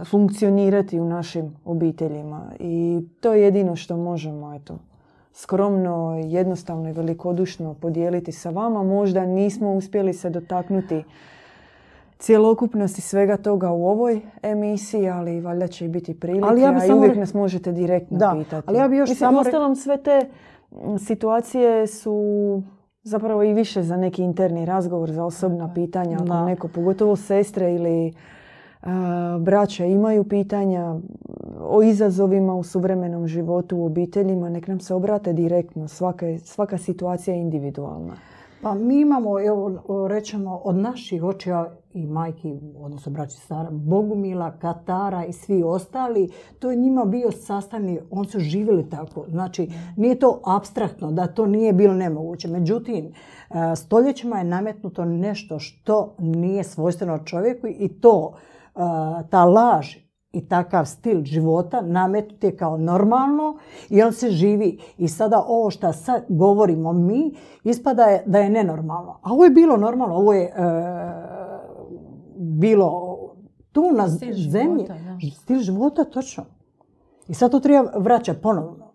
funkcionirati 0.05 1.01
u 1.01 1.05
našim 1.05 1.57
obiteljima. 1.65 2.53
I 2.61 3.01
to 3.21 3.35
je 3.35 3.43
jedino 3.43 3.77
što 3.77 3.97
možemo, 3.97 4.55
eto, 4.55 4.79
skromno, 5.33 6.23
jednostavno 6.25 6.89
i 6.89 6.93
velikodušno 6.93 7.75
podijeliti 7.75 8.33
sa 8.33 8.51
vama. 8.51 8.83
Možda 8.83 9.27
nismo 9.27 9.73
uspjeli 9.73 10.13
se 10.13 10.31
dotaknuti 10.31 11.05
cjelokupnosti 12.19 13.01
svega 13.01 13.37
toga 13.37 13.71
u 13.71 13.87
ovoj 13.87 14.21
emisiji, 14.43 15.09
ali 15.09 15.41
valjda 15.41 15.67
će 15.67 15.85
i 15.85 15.89
biti 15.89 16.21
prilike, 16.21 16.47
Ali 16.49 16.61
ja 16.61 16.71
bi 16.73 16.77
a 16.77 16.81
samo 16.81 16.99
uvijek 16.99 17.17
nas 17.17 17.35
možete 17.35 17.73
direktno 17.73 18.19
Da, 18.19 18.35
pitati. 18.39 18.65
ali 18.67 18.79
ja 18.79 18.89
bi 18.89 18.97
još 18.97 19.09
Mislim, 19.09 19.27
samo 19.27 19.39
uostalom 19.39 19.77
sve 19.77 19.97
te 19.97 20.29
situacije 20.99 21.87
su 21.87 22.63
zapravo 23.03 23.43
i 23.43 23.55
više 23.55 23.83
za 23.83 23.97
neki 23.97 24.23
interni 24.23 24.65
razgovor, 24.65 25.11
za 25.11 25.25
osobna 25.25 25.75
pitanja. 25.75 26.17
Ako 26.17 26.25
Da. 26.25 26.45
neko, 26.45 26.69
pogotovo 26.69 27.17
sestre 27.17 27.75
ili 27.75 28.13
a, 28.83 29.39
braća 29.41 29.85
imaju 29.85 30.25
pitanja 30.25 30.97
o 31.61 31.83
izazovima 31.83 32.55
u 32.55 32.63
suvremenom 32.63 33.27
životu 33.27 33.77
u 33.77 33.85
obiteljima, 33.85 34.49
nek 34.49 34.67
nam 34.67 34.81
se 34.81 34.95
obrate 34.95 35.33
direktno. 35.33 35.89
Svaka, 35.89 36.27
svaka 36.39 36.79
situacija 36.79 37.35
je 37.35 37.41
individualna. 37.41 38.13
Pa 38.63 38.75
mi 38.75 39.01
imamo, 39.01 39.41
evo 39.41 39.83
rećemo, 40.09 40.61
od 40.65 40.77
naših 40.77 41.25
očeva 41.25 41.71
i 41.95 42.07
majki, 42.07 42.61
odnosno 42.79 43.13
braći 43.13 43.37
stara, 43.37 43.69
Bogumila, 43.71 44.59
Katara 44.59 45.25
i 45.25 45.33
svi 45.33 45.63
ostali, 45.63 46.31
to 46.59 46.71
je 46.71 46.77
njima 46.77 47.05
bio 47.05 47.31
sastavni, 47.31 48.01
oni 48.11 48.29
su 48.29 48.39
živjeli 48.39 48.89
tako. 48.89 49.25
Znači, 49.29 49.71
nije 49.97 50.19
to 50.19 50.41
abstraktno, 50.45 51.13
da 51.13 51.27
to 51.27 51.47
nije 51.47 51.73
bilo 51.73 51.95
nemoguće. 51.95 52.49
Međutim, 52.49 53.07
e, 53.07 53.77
stoljećima 53.77 54.39
je 54.39 54.45
nametnuto 54.45 55.05
nešto 55.05 55.59
što 55.59 56.15
nije 56.19 56.65
svojstveno 56.65 57.19
čovjeku 57.19 57.67
i 57.67 57.89
to, 58.01 58.35
e, 58.35 58.79
ta 59.31 59.45
laž 59.45 59.97
i 60.33 60.49
takav 60.49 60.85
stil 60.85 61.25
života 61.25 61.81
nametnut 61.81 62.45
je 62.45 62.57
kao 62.57 62.77
normalno 62.77 63.59
on 64.03 64.13
se 64.13 64.31
živi. 64.31 64.79
I 64.99 65.09
sada 65.09 65.45
ovo 65.49 65.71
što 65.71 65.93
sad 65.93 66.25
govorimo 66.29 66.93
mi 66.93 67.35
ispada 67.65 68.03
je 68.03 68.23
da 68.27 68.39
je 68.39 68.51
nenormalno. 68.51 69.19
A 69.23 69.33
ovo 69.33 69.45
je 69.45 69.51
bilo 69.51 69.77
normalno, 69.77 70.15
ovo 70.15 70.33
je 70.33 70.45
e, 70.45 70.53
bilo 72.37 73.19
tu 73.73 73.91
na 73.93 74.09
Stil 74.09 74.33
zemlji. 74.35 74.87
života, 74.87 74.95
da. 74.95 75.31
Stil 75.33 75.61
života, 75.61 76.05
točno. 76.05 76.45
I 77.29 77.35
sad 77.35 77.51
to 77.51 77.61
treba 77.61 77.91
vraćati 77.97 78.41
ponovno. 78.43 78.89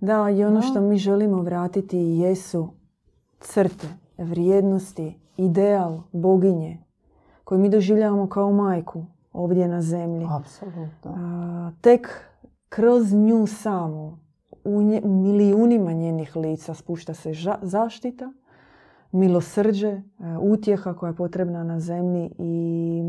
Da, 0.00 0.30
i 0.30 0.44
ono 0.44 0.54
Da. 0.54 0.62
što 0.62 0.80
mi 0.80 0.96
želimo 0.96 1.42
vratiti 1.42 1.98
jesu 1.98 2.68
crte, 3.40 3.86
vrijednosti, 4.18 5.18
ideal 5.36 6.00
boginje 6.12 6.78
koji 7.44 7.60
mi 7.60 7.68
doživljavamo 7.68 8.28
kao 8.28 8.52
majku 8.52 9.04
ovdje 9.32 9.68
na 9.68 9.82
zemlji. 9.82 10.26
Apsolutno. 10.30 11.72
Tek 11.80 12.08
kroz 12.68 13.12
nju 13.12 13.46
samu, 13.46 14.18
u 14.64 14.82
nje- 14.82 15.00
milijunima 15.02 15.92
njenih 15.92 16.36
lica 16.36 16.74
spušta 16.74 17.14
se 17.14 17.30
ža- 17.30 17.58
zaštita, 17.62 18.32
milosrđe, 19.12 19.88
e, 19.88 20.02
utjeha 20.38 20.94
koja 20.94 21.08
je 21.10 21.16
potrebna 21.16 21.64
na 21.64 21.80
zemlji 21.80 22.30
i 22.38 23.02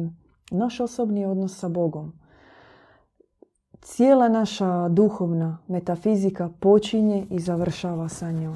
naš 0.51 0.79
osobni 0.79 1.25
odnos 1.25 1.59
sa 1.59 1.69
Bogom. 1.69 2.13
Cijela 3.81 4.29
naša 4.29 4.89
duhovna 4.89 5.57
metafizika 5.67 6.49
počinje 6.59 7.27
i 7.29 7.39
završava 7.39 8.09
sa 8.09 8.31
njom. 8.31 8.55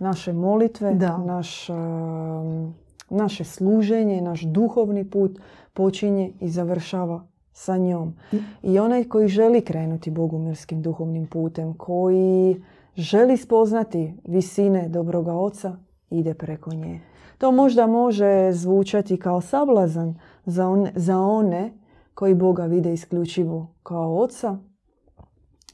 Naše 0.00 0.32
molitve, 0.32 0.94
Da. 0.94 1.18
naš, 1.18 1.68
um, 1.68 2.74
naše 3.10 3.44
služenje, 3.44 4.20
naš 4.20 4.42
duhovni 4.42 5.10
put 5.10 5.38
počinje 5.74 6.32
i 6.40 6.48
završava 6.48 7.26
sa 7.52 7.76
njom. 7.76 8.14
I 8.62 8.78
onaj 8.78 9.04
koji 9.04 9.28
želi 9.28 9.60
krenuti 9.60 10.10
bogumirskim 10.10 10.82
duhovnim 10.82 11.26
putem, 11.26 11.74
koji 11.74 12.62
želi 12.96 13.36
spoznati 13.36 14.14
visine 14.24 14.88
dobroga 14.88 15.34
oca, 15.34 15.76
ide 16.10 16.34
preko 16.34 16.74
nje. 16.74 17.00
To 17.38 17.52
možda 17.52 17.86
može 17.86 18.52
zvučati 18.52 19.16
kao 19.16 19.40
sablazan 19.40 20.14
za, 20.46 20.86
za 20.94 21.18
one 21.18 21.72
koji 22.14 22.34
Boga 22.34 22.64
vide 22.64 22.92
isključivo 22.92 23.66
kao 23.82 24.16
oca. 24.16 24.58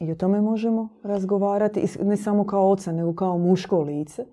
I 0.00 0.12
o 0.12 0.14
tome 0.14 0.40
možemo 0.40 0.88
razgovarati, 1.02 1.86
ne 2.02 2.16
samo 2.16 2.44
kao 2.44 2.70
oca, 2.70 2.92
nego 2.92 3.14
kao 3.14 3.38
muško 3.38 3.80
lice. 3.80 4.24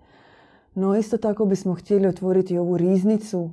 No 0.75 0.95
isto 0.95 1.17
tako 1.17 1.45
bismo 1.45 1.73
htjeli 1.73 2.07
otvoriti 2.07 2.57
ovu 2.57 2.77
riznicu, 2.77 3.49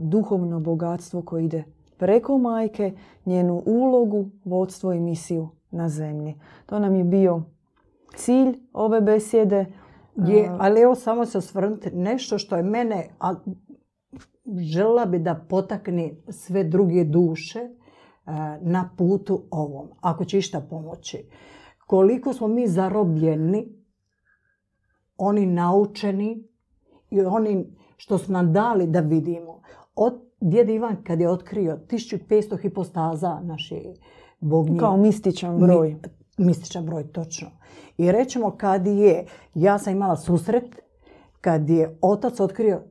duhovno 0.00 0.60
bogatstvo 0.60 1.22
koje 1.22 1.44
ide 1.44 1.64
preko 1.98 2.38
majke, 2.38 2.92
njenu 3.26 3.62
ulogu, 3.66 4.30
vodstvo 4.44 4.92
i 4.92 5.00
misiju 5.00 5.48
na 5.70 5.88
zemlji. 5.88 6.34
To 6.66 6.78
nam 6.78 6.94
je 6.94 7.04
bio 7.04 7.42
cilj 8.16 8.58
ove 8.72 9.00
besjede. 9.00 9.66
Je, 10.16 10.50
ali 10.58 10.80
evo 10.80 10.94
samo 10.94 11.26
se 11.26 11.38
osvrnuti 11.38 11.90
nešto 11.90 12.38
što 12.38 12.56
je 12.56 12.62
mene, 12.62 13.08
a 13.20 13.34
žela 14.58 15.06
bi 15.06 15.18
da 15.18 15.34
potakne 15.48 16.14
sve 16.28 16.64
druge 16.64 17.04
duše 17.04 17.68
na 18.60 18.90
putu 18.96 19.42
ovom, 19.50 19.88
ako 20.00 20.24
će 20.24 20.38
išta 20.38 20.60
pomoći. 20.60 21.28
Koliko 21.86 22.32
smo 22.32 22.48
mi 22.48 22.66
zarobljeni, 22.66 23.75
oni 25.18 25.46
naučeni 25.46 26.48
i 27.10 27.20
oni 27.20 27.76
što 27.96 28.18
su 28.18 28.32
nam 28.32 28.52
dali 28.52 28.86
da 28.86 29.00
vidimo. 29.00 29.60
Od 29.94 30.26
djed 30.40 30.68
Ivan 30.68 31.04
kad 31.04 31.20
je 31.20 31.30
otkrio 31.30 31.80
1500 31.90 32.60
hipostaza 32.60 33.40
naše 33.42 33.82
bognje. 34.40 34.78
Kao 34.78 34.96
mističan 34.96 35.58
broj. 35.58 35.96
mističan 36.38 36.86
broj, 36.86 37.12
točno. 37.12 37.48
I 37.98 38.12
rećemo 38.12 38.50
kad 38.50 38.86
je, 38.86 39.26
ja 39.54 39.78
sam 39.78 39.92
imala 39.92 40.16
susret, 40.16 40.76
kad 41.40 41.70
je 41.70 41.98
otac 42.00 42.40
otkrio 42.40 42.82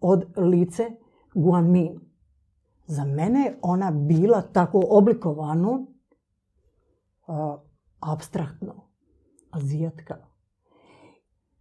od 0.00 0.24
lice 0.36 0.90
Guanmin. 1.34 2.00
Za 2.86 3.04
mene 3.04 3.40
je 3.40 3.58
ona 3.62 3.90
bila 3.90 4.42
tako 4.42 4.82
oblikovano, 4.88 5.86
abstraktno, 8.00 8.74
azijatka. 9.50 10.16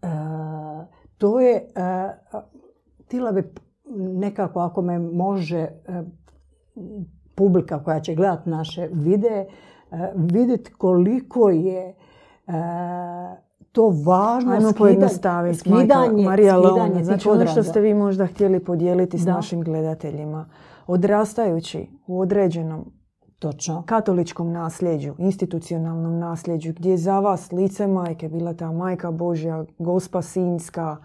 E, 0.04 0.08
to 1.18 1.40
je, 1.40 1.68
uh, 2.34 2.42
tila 3.08 3.32
bi 3.32 3.44
nekako 3.96 4.60
ako 4.60 4.82
me 4.82 5.00
može 5.00 5.60
e, 5.60 5.70
publika 7.36 7.84
koja 7.84 8.00
će 8.00 8.16
gledati 8.16 8.50
naše 8.50 8.90
videe 8.92 9.40
e, 9.40 9.48
vidjeti 10.16 10.74
koliko 10.74 11.50
je 11.50 11.90
e, 11.90 11.94
to 13.72 13.94
važno 14.06 14.52
Ajmo 14.52 14.72
pojednostaviti, 14.78 15.58
skidanje, 15.58 16.24
Marija 16.24 16.56
skidanje 16.60 17.04
Znači 17.04 17.30
ono 17.30 17.48
što 17.48 17.64
ste 17.64 17.82
vi 17.82 17.94
možda 17.94 18.26
htjeli 18.26 18.60
podijeliti 18.60 19.18
s 19.18 19.26
našim 19.26 19.62
gledateljima. 19.62 20.50
Odrastajući 20.88 21.88
u 22.08 22.20
određenom 22.20 22.92
Točno. 23.52 23.84
katoličkom 23.86 24.52
nasljeđu, 24.52 25.14
institucionalnom 25.18 26.20
nasljeđu, 26.20 26.74
gdje 26.74 26.92
je 26.92 26.98
za 26.98 27.20
vas 27.20 27.52
lice 27.52 27.88
majke 27.88 28.30
bila 28.30 28.54
ta 28.54 28.72
majka 28.72 29.12
Božja, 29.12 29.66
gospa 29.80 30.22
Sinjska, 30.22 30.98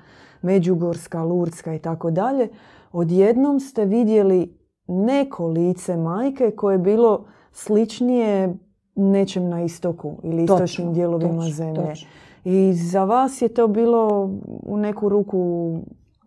Međugorska, 0.43 1.25
Lurdska 1.25 1.75
i 1.75 1.79
tako 1.79 2.11
dalje, 2.11 2.49
odjednom 2.93 3.61
ste 3.61 3.85
vidjeli 3.85 4.59
neko 4.87 5.47
lice 5.47 5.97
majke 5.97 6.51
koje 6.51 6.75
je 6.75 6.79
bilo 6.79 7.25
sličnije 7.53 8.55
nečem 8.95 9.49
na 9.49 9.63
istoku 9.63 10.17
ili 10.23 10.45
istočnim 10.45 10.93
dijelovima 10.93 11.43
zemlje. 11.43 11.95
I 12.45 12.73
za 12.75 13.05
vas 13.05 13.43
je 13.43 13.49
to 13.49 13.69
bilo 13.69 14.31
u 14.63 14.77
neku 14.77 15.09
ruku 15.09 15.73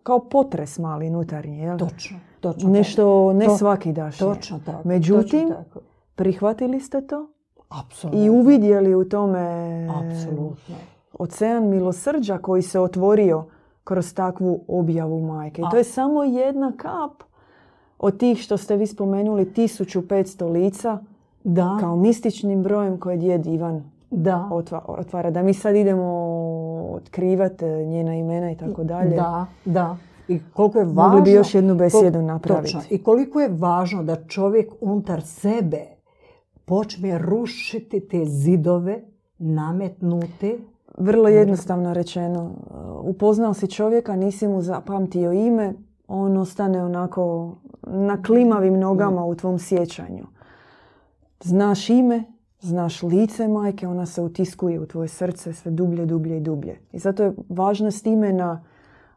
kao 0.02 0.18
potres 0.18 0.78
mali 0.78 1.08
unutarnji, 1.08 1.58
jel? 1.58 1.78
Točno, 1.78 2.18
točno. 2.40 2.70
Nešto 2.70 3.32
ne 3.32 3.48
svaki 3.58 3.92
daš. 3.92 4.18
Točno 4.18 4.60
tako. 4.66 4.88
Međutim, 4.88 5.52
prihvatili 6.14 6.80
ste 6.80 7.06
to? 7.06 7.28
Apsolutno. 7.68 8.24
I 8.24 8.30
uvidjeli 8.30 8.94
u 8.94 9.08
tome 9.08 9.40
Apsolutno. 9.90 10.74
ocean 11.18 11.68
milosrđa 11.68 12.38
koji 12.38 12.62
se 12.62 12.80
otvorio 12.80 13.44
kroz 13.84 14.14
takvu 14.14 14.64
objavu 14.68 15.20
majke. 15.20 15.62
I 15.62 15.64
to 15.70 15.76
je 15.76 15.84
samo 15.84 16.24
jedna 16.24 16.72
kap 16.76 17.22
od 17.98 18.18
tih 18.18 18.38
što 18.38 18.56
ste 18.56 18.76
vi 18.76 18.86
spomenuli 18.86 19.44
1500 19.44 20.50
lica 20.52 20.98
da. 21.44 21.76
kao 21.80 21.96
mističnim 21.96 22.62
brojem 22.62 23.00
koje 23.00 23.16
djed 23.16 23.46
Ivan 23.46 23.90
da. 24.10 24.48
otvara. 24.86 25.30
Da 25.30 25.42
mi 25.42 25.54
sad 25.54 25.76
idemo 25.76 26.06
otkrivati 26.94 27.64
njena 27.64 28.14
imena 28.14 28.50
i 28.50 28.56
tako 28.56 28.84
dalje. 28.84 29.16
Da, 29.16 29.46
da. 29.64 29.96
I 30.28 30.40
koliko 30.52 30.78
je 30.78 30.84
važno... 30.84 31.02
Mogli 31.02 31.22
bi 31.22 31.32
još 31.32 31.54
jednu 31.54 31.74
besjedu 31.74 32.22
napraviti. 32.22 32.76
I 32.90 33.02
koliko 33.02 33.40
je 33.40 33.48
važno 33.48 34.02
da 34.02 34.24
čovjek 34.26 34.72
unutar 34.80 35.22
sebe 35.22 36.01
počne 36.64 37.18
rušiti 37.18 38.00
te 38.08 38.24
zidove 38.24 39.02
nametnute 39.38 40.58
vrlo 40.98 41.28
jednostavno 41.28 41.94
rečeno. 41.94 42.50
Upoznao 43.02 43.54
si 43.54 43.66
čovjeka, 43.66 44.16
nisi 44.16 44.48
mu 44.48 44.62
zapamtio 44.62 45.32
ime, 45.32 45.74
on 46.08 46.36
ostane 46.36 46.84
onako 46.84 47.54
na 47.82 48.22
klimavim 48.22 48.78
nogama 48.78 49.24
u 49.24 49.34
tvom 49.34 49.58
sjećanju. 49.58 50.26
Znaš 51.40 51.90
ime, 51.90 52.24
znaš 52.60 53.02
lice 53.02 53.48
majke, 53.48 53.88
ona 53.88 54.06
se 54.06 54.22
utiskuje 54.22 54.80
u 54.80 54.86
tvoje 54.86 55.08
srce 55.08 55.52
sve 55.52 55.70
dublje, 55.70 56.06
dublje 56.06 56.36
i 56.36 56.40
dublje. 56.40 56.80
I 56.92 56.98
zato 56.98 57.22
je 57.22 57.32
važnost 57.48 58.06
imena, 58.06 58.64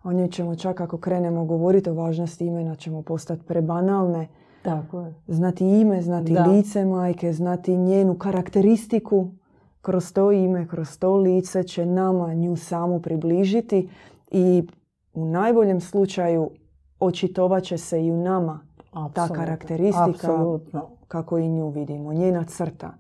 o 0.03 0.13
njoj 0.13 0.27
ćemo 0.27 0.55
čak 0.55 0.81
ako 0.81 0.97
krenemo 0.97 1.45
govoriti 1.45 1.89
o 1.89 1.93
važnosti 1.93 2.45
imena, 2.45 2.75
ćemo 2.75 3.01
postati 3.01 3.43
prebanalne. 3.45 4.27
Tako 4.65 5.01
je. 5.01 5.13
Znati 5.27 5.65
ime, 5.65 6.01
znati 6.01 6.35
lice 6.47 6.85
majke, 6.85 7.33
znati 7.33 7.77
njenu 7.77 8.15
karakteristiku, 8.17 9.31
kroz 9.81 10.13
to 10.13 10.31
ime, 10.31 10.67
kroz 10.67 10.97
to 10.99 11.15
lice 11.15 11.63
će 11.63 11.85
nama 11.85 12.33
nju 12.33 12.55
samu 12.55 13.01
približiti 13.01 13.89
i 14.31 14.67
u 15.13 15.25
najboljem 15.25 15.81
slučaju 15.81 16.49
očitovat 16.99 17.63
će 17.63 17.77
se 17.77 18.05
i 18.05 18.11
u 18.11 18.17
nama 18.17 18.59
ta 19.13 19.27
karakteristika 19.27 20.59
kako 21.07 21.37
i 21.37 21.49
nju 21.49 21.69
vidimo, 21.69 22.13
njena 22.13 22.43
crta. 22.43 22.93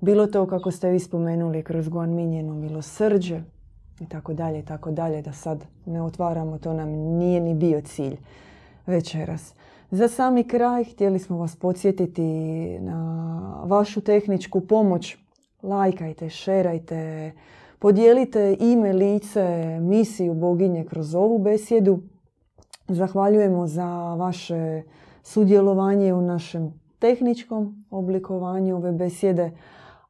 Bilo 0.00 0.26
to 0.26 0.46
kako 0.46 0.70
ste 0.70 0.90
vi 0.90 1.00
spomenuli 1.00 1.62
kroz 1.62 1.88
Guanminjeno 1.88 2.54
milosrđe 2.54 3.42
i 4.00 4.06
tako 4.06 4.34
dalje 4.34 4.58
i 4.58 4.64
tako 4.64 4.90
dalje, 4.90 5.22
da 5.22 5.32
sad 5.32 5.64
ne 5.86 6.02
otvaramo, 6.02 6.58
to 6.58 6.72
nam 6.72 6.88
nije 6.88 7.40
ni 7.40 7.54
bio 7.54 7.80
cilj 7.80 8.16
večeras. 8.86 9.54
Za 9.90 10.08
sami 10.08 10.44
kraj 10.44 10.84
htjeli 10.84 11.18
smo 11.18 11.38
vas 11.38 11.56
podsjetiti 11.56 12.22
na 12.80 13.62
vašu 13.64 14.00
tehničku 14.00 14.60
pomoć 14.60 15.16
lajkajte, 15.62 16.30
šerajte, 16.30 17.32
podijelite 17.78 18.56
ime, 18.60 18.92
lice, 18.92 19.78
misiju 19.80 20.34
boginje 20.34 20.84
kroz 20.84 21.14
ovu 21.14 21.38
besjedu. 21.38 21.98
Zahvaljujemo 22.88 23.66
za 23.66 24.14
vaše 24.14 24.82
sudjelovanje 25.22 26.14
u 26.14 26.20
našem 26.20 26.80
tehničkom 26.98 27.84
oblikovanju 27.90 28.76
ove 28.76 28.92
besjede. 28.92 29.50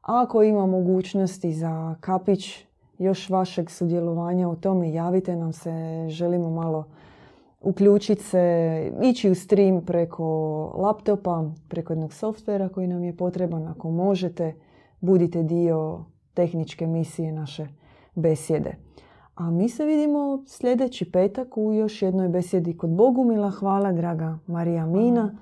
Ako 0.01 0.43
ima 0.43 0.65
mogućnosti 0.65 1.53
za 1.53 1.95
kapić 1.99 2.65
još 2.97 3.29
vašeg 3.29 3.69
sudjelovanja 3.69 4.49
u 4.49 4.55
tome, 4.55 4.93
javite 4.93 5.35
nam 5.35 5.53
se, 5.53 6.05
želimo 6.09 6.49
malo 6.49 6.85
uključiti 7.61 8.23
se, 8.23 8.91
ići 9.03 9.29
u 9.29 9.35
stream 9.35 9.81
preko 9.81 10.25
laptopa, 10.75 11.43
preko 11.67 11.93
jednog 11.93 12.13
softvera 12.13 12.69
koji 12.69 12.87
nam 12.87 13.03
je 13.03 13.17
potreban 13.17 13.67
ako 13.67 13.91
možete 13.91 14.55
budite 14.99 15.43
dio 15.43 16.05
tehničke 16.33 16.87
misije 16.87 17.31
naše 17.31 17.67
besjede. 18.15 18.75
A 19.35 19.51
mi 19.51 19.69
se 19.69 19.85
vidimo 19.85 20.43
sljedeći 20.47 21.11
petak 21.11 21.57
u 21.57 21.73
još 21.73 22.01
jednoj 22.01 22.29
besjedi 22.29 22.77
kod 22.77 22.89
Bogumila. 22.89 23.49
Hvala 23.49 23.91
draga 23.91 24.37
Marija 24.47 24.85
Mina. 24.85 25.35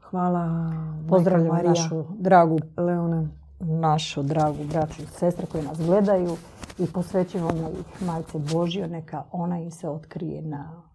Hvala 0.00 0.72
Pozdravljam 1.08 1.48
Marija 1.48 1.68
našu 1.68 2.04
dragu 2.18 2.58
Leona. 2.76 3.28
Našu 3.60 4.22
dragu 4.22 4.64
braću 4.70 5.02
i 5.02 5.06
sestre 5.06 5.46
koji 5.46 5.64
nas 5.64 5.78
gledaju 5.86 6.36
i 6.78 6.86
posvećujemo 6.86 7.70
ih 7.80 8.06
Majce 8.06 8.38
Božje, 8.52 8.88
neka 8.88 9.22
ona 9.32 9.60
im 9.60 9.70
se 9.70 9.88
otkrije 9.88 10.42
na 10.42 10.85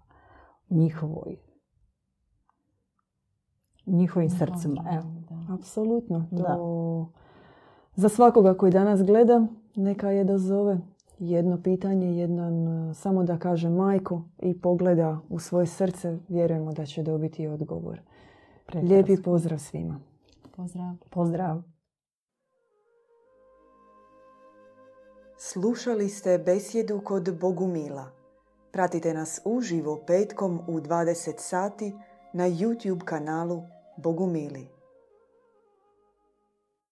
njihovoj 0.71 1.37
njihovim 3.85 4.29
srcima. 4.29 4.83
Evo. 4.91 5.13
Apsolutno. 5.53 6.25
To 6.37 7.11
za 7.95 8.09
svakoga 8.09 8.53
koji 8.53 8.71
danas 8.71 9.03
gleda, 9.03 9.47
neka 9.75 10.09
je 10.09 10.23
dozove 10.23 10.79
jedno 11.19 11.61
pitanje, 11.63 12.17
jedan, 12.17 12.53
samo 12.95 13.23
da 13.23 13.37
kaže 13.37 13.69
majko 13.69 14.21
i 14.39 14.61
pogleda 14.61 15.19
u 15.29 15.39
svoje 15.39 15.65
srce, 15.65 16.17
vjerujemo 16.27 16.73
da 16.73 16.85
će 16.85 17.03
dobiti 17.03 17.47
odgovor. 17.47 18.01
Lijepi 18.73 19.21
pozdrav 19.23 19.59
svima. 19.59 19.99
Pozdrav. 20.55 20.95
Pozdrav. 21.09 21.61
Slušali 25.37 26.09
ste 26.09 26.37
besjedu 26.37 27.01
kod 27.03 27.39
Bogumila. 27.39 28.20
Pratite 28.71 29.13
nas 29.13 29.41
uživo 29.45 30.03
petkom 30.07 30.59
u 30.67 30.79
20 30.79 31.33
sati 31.37 31.93
na 32.33 32.49
YouTube 32.49 33.05
kanalu 33.05 33.63
Bogumili. 33.97 34.70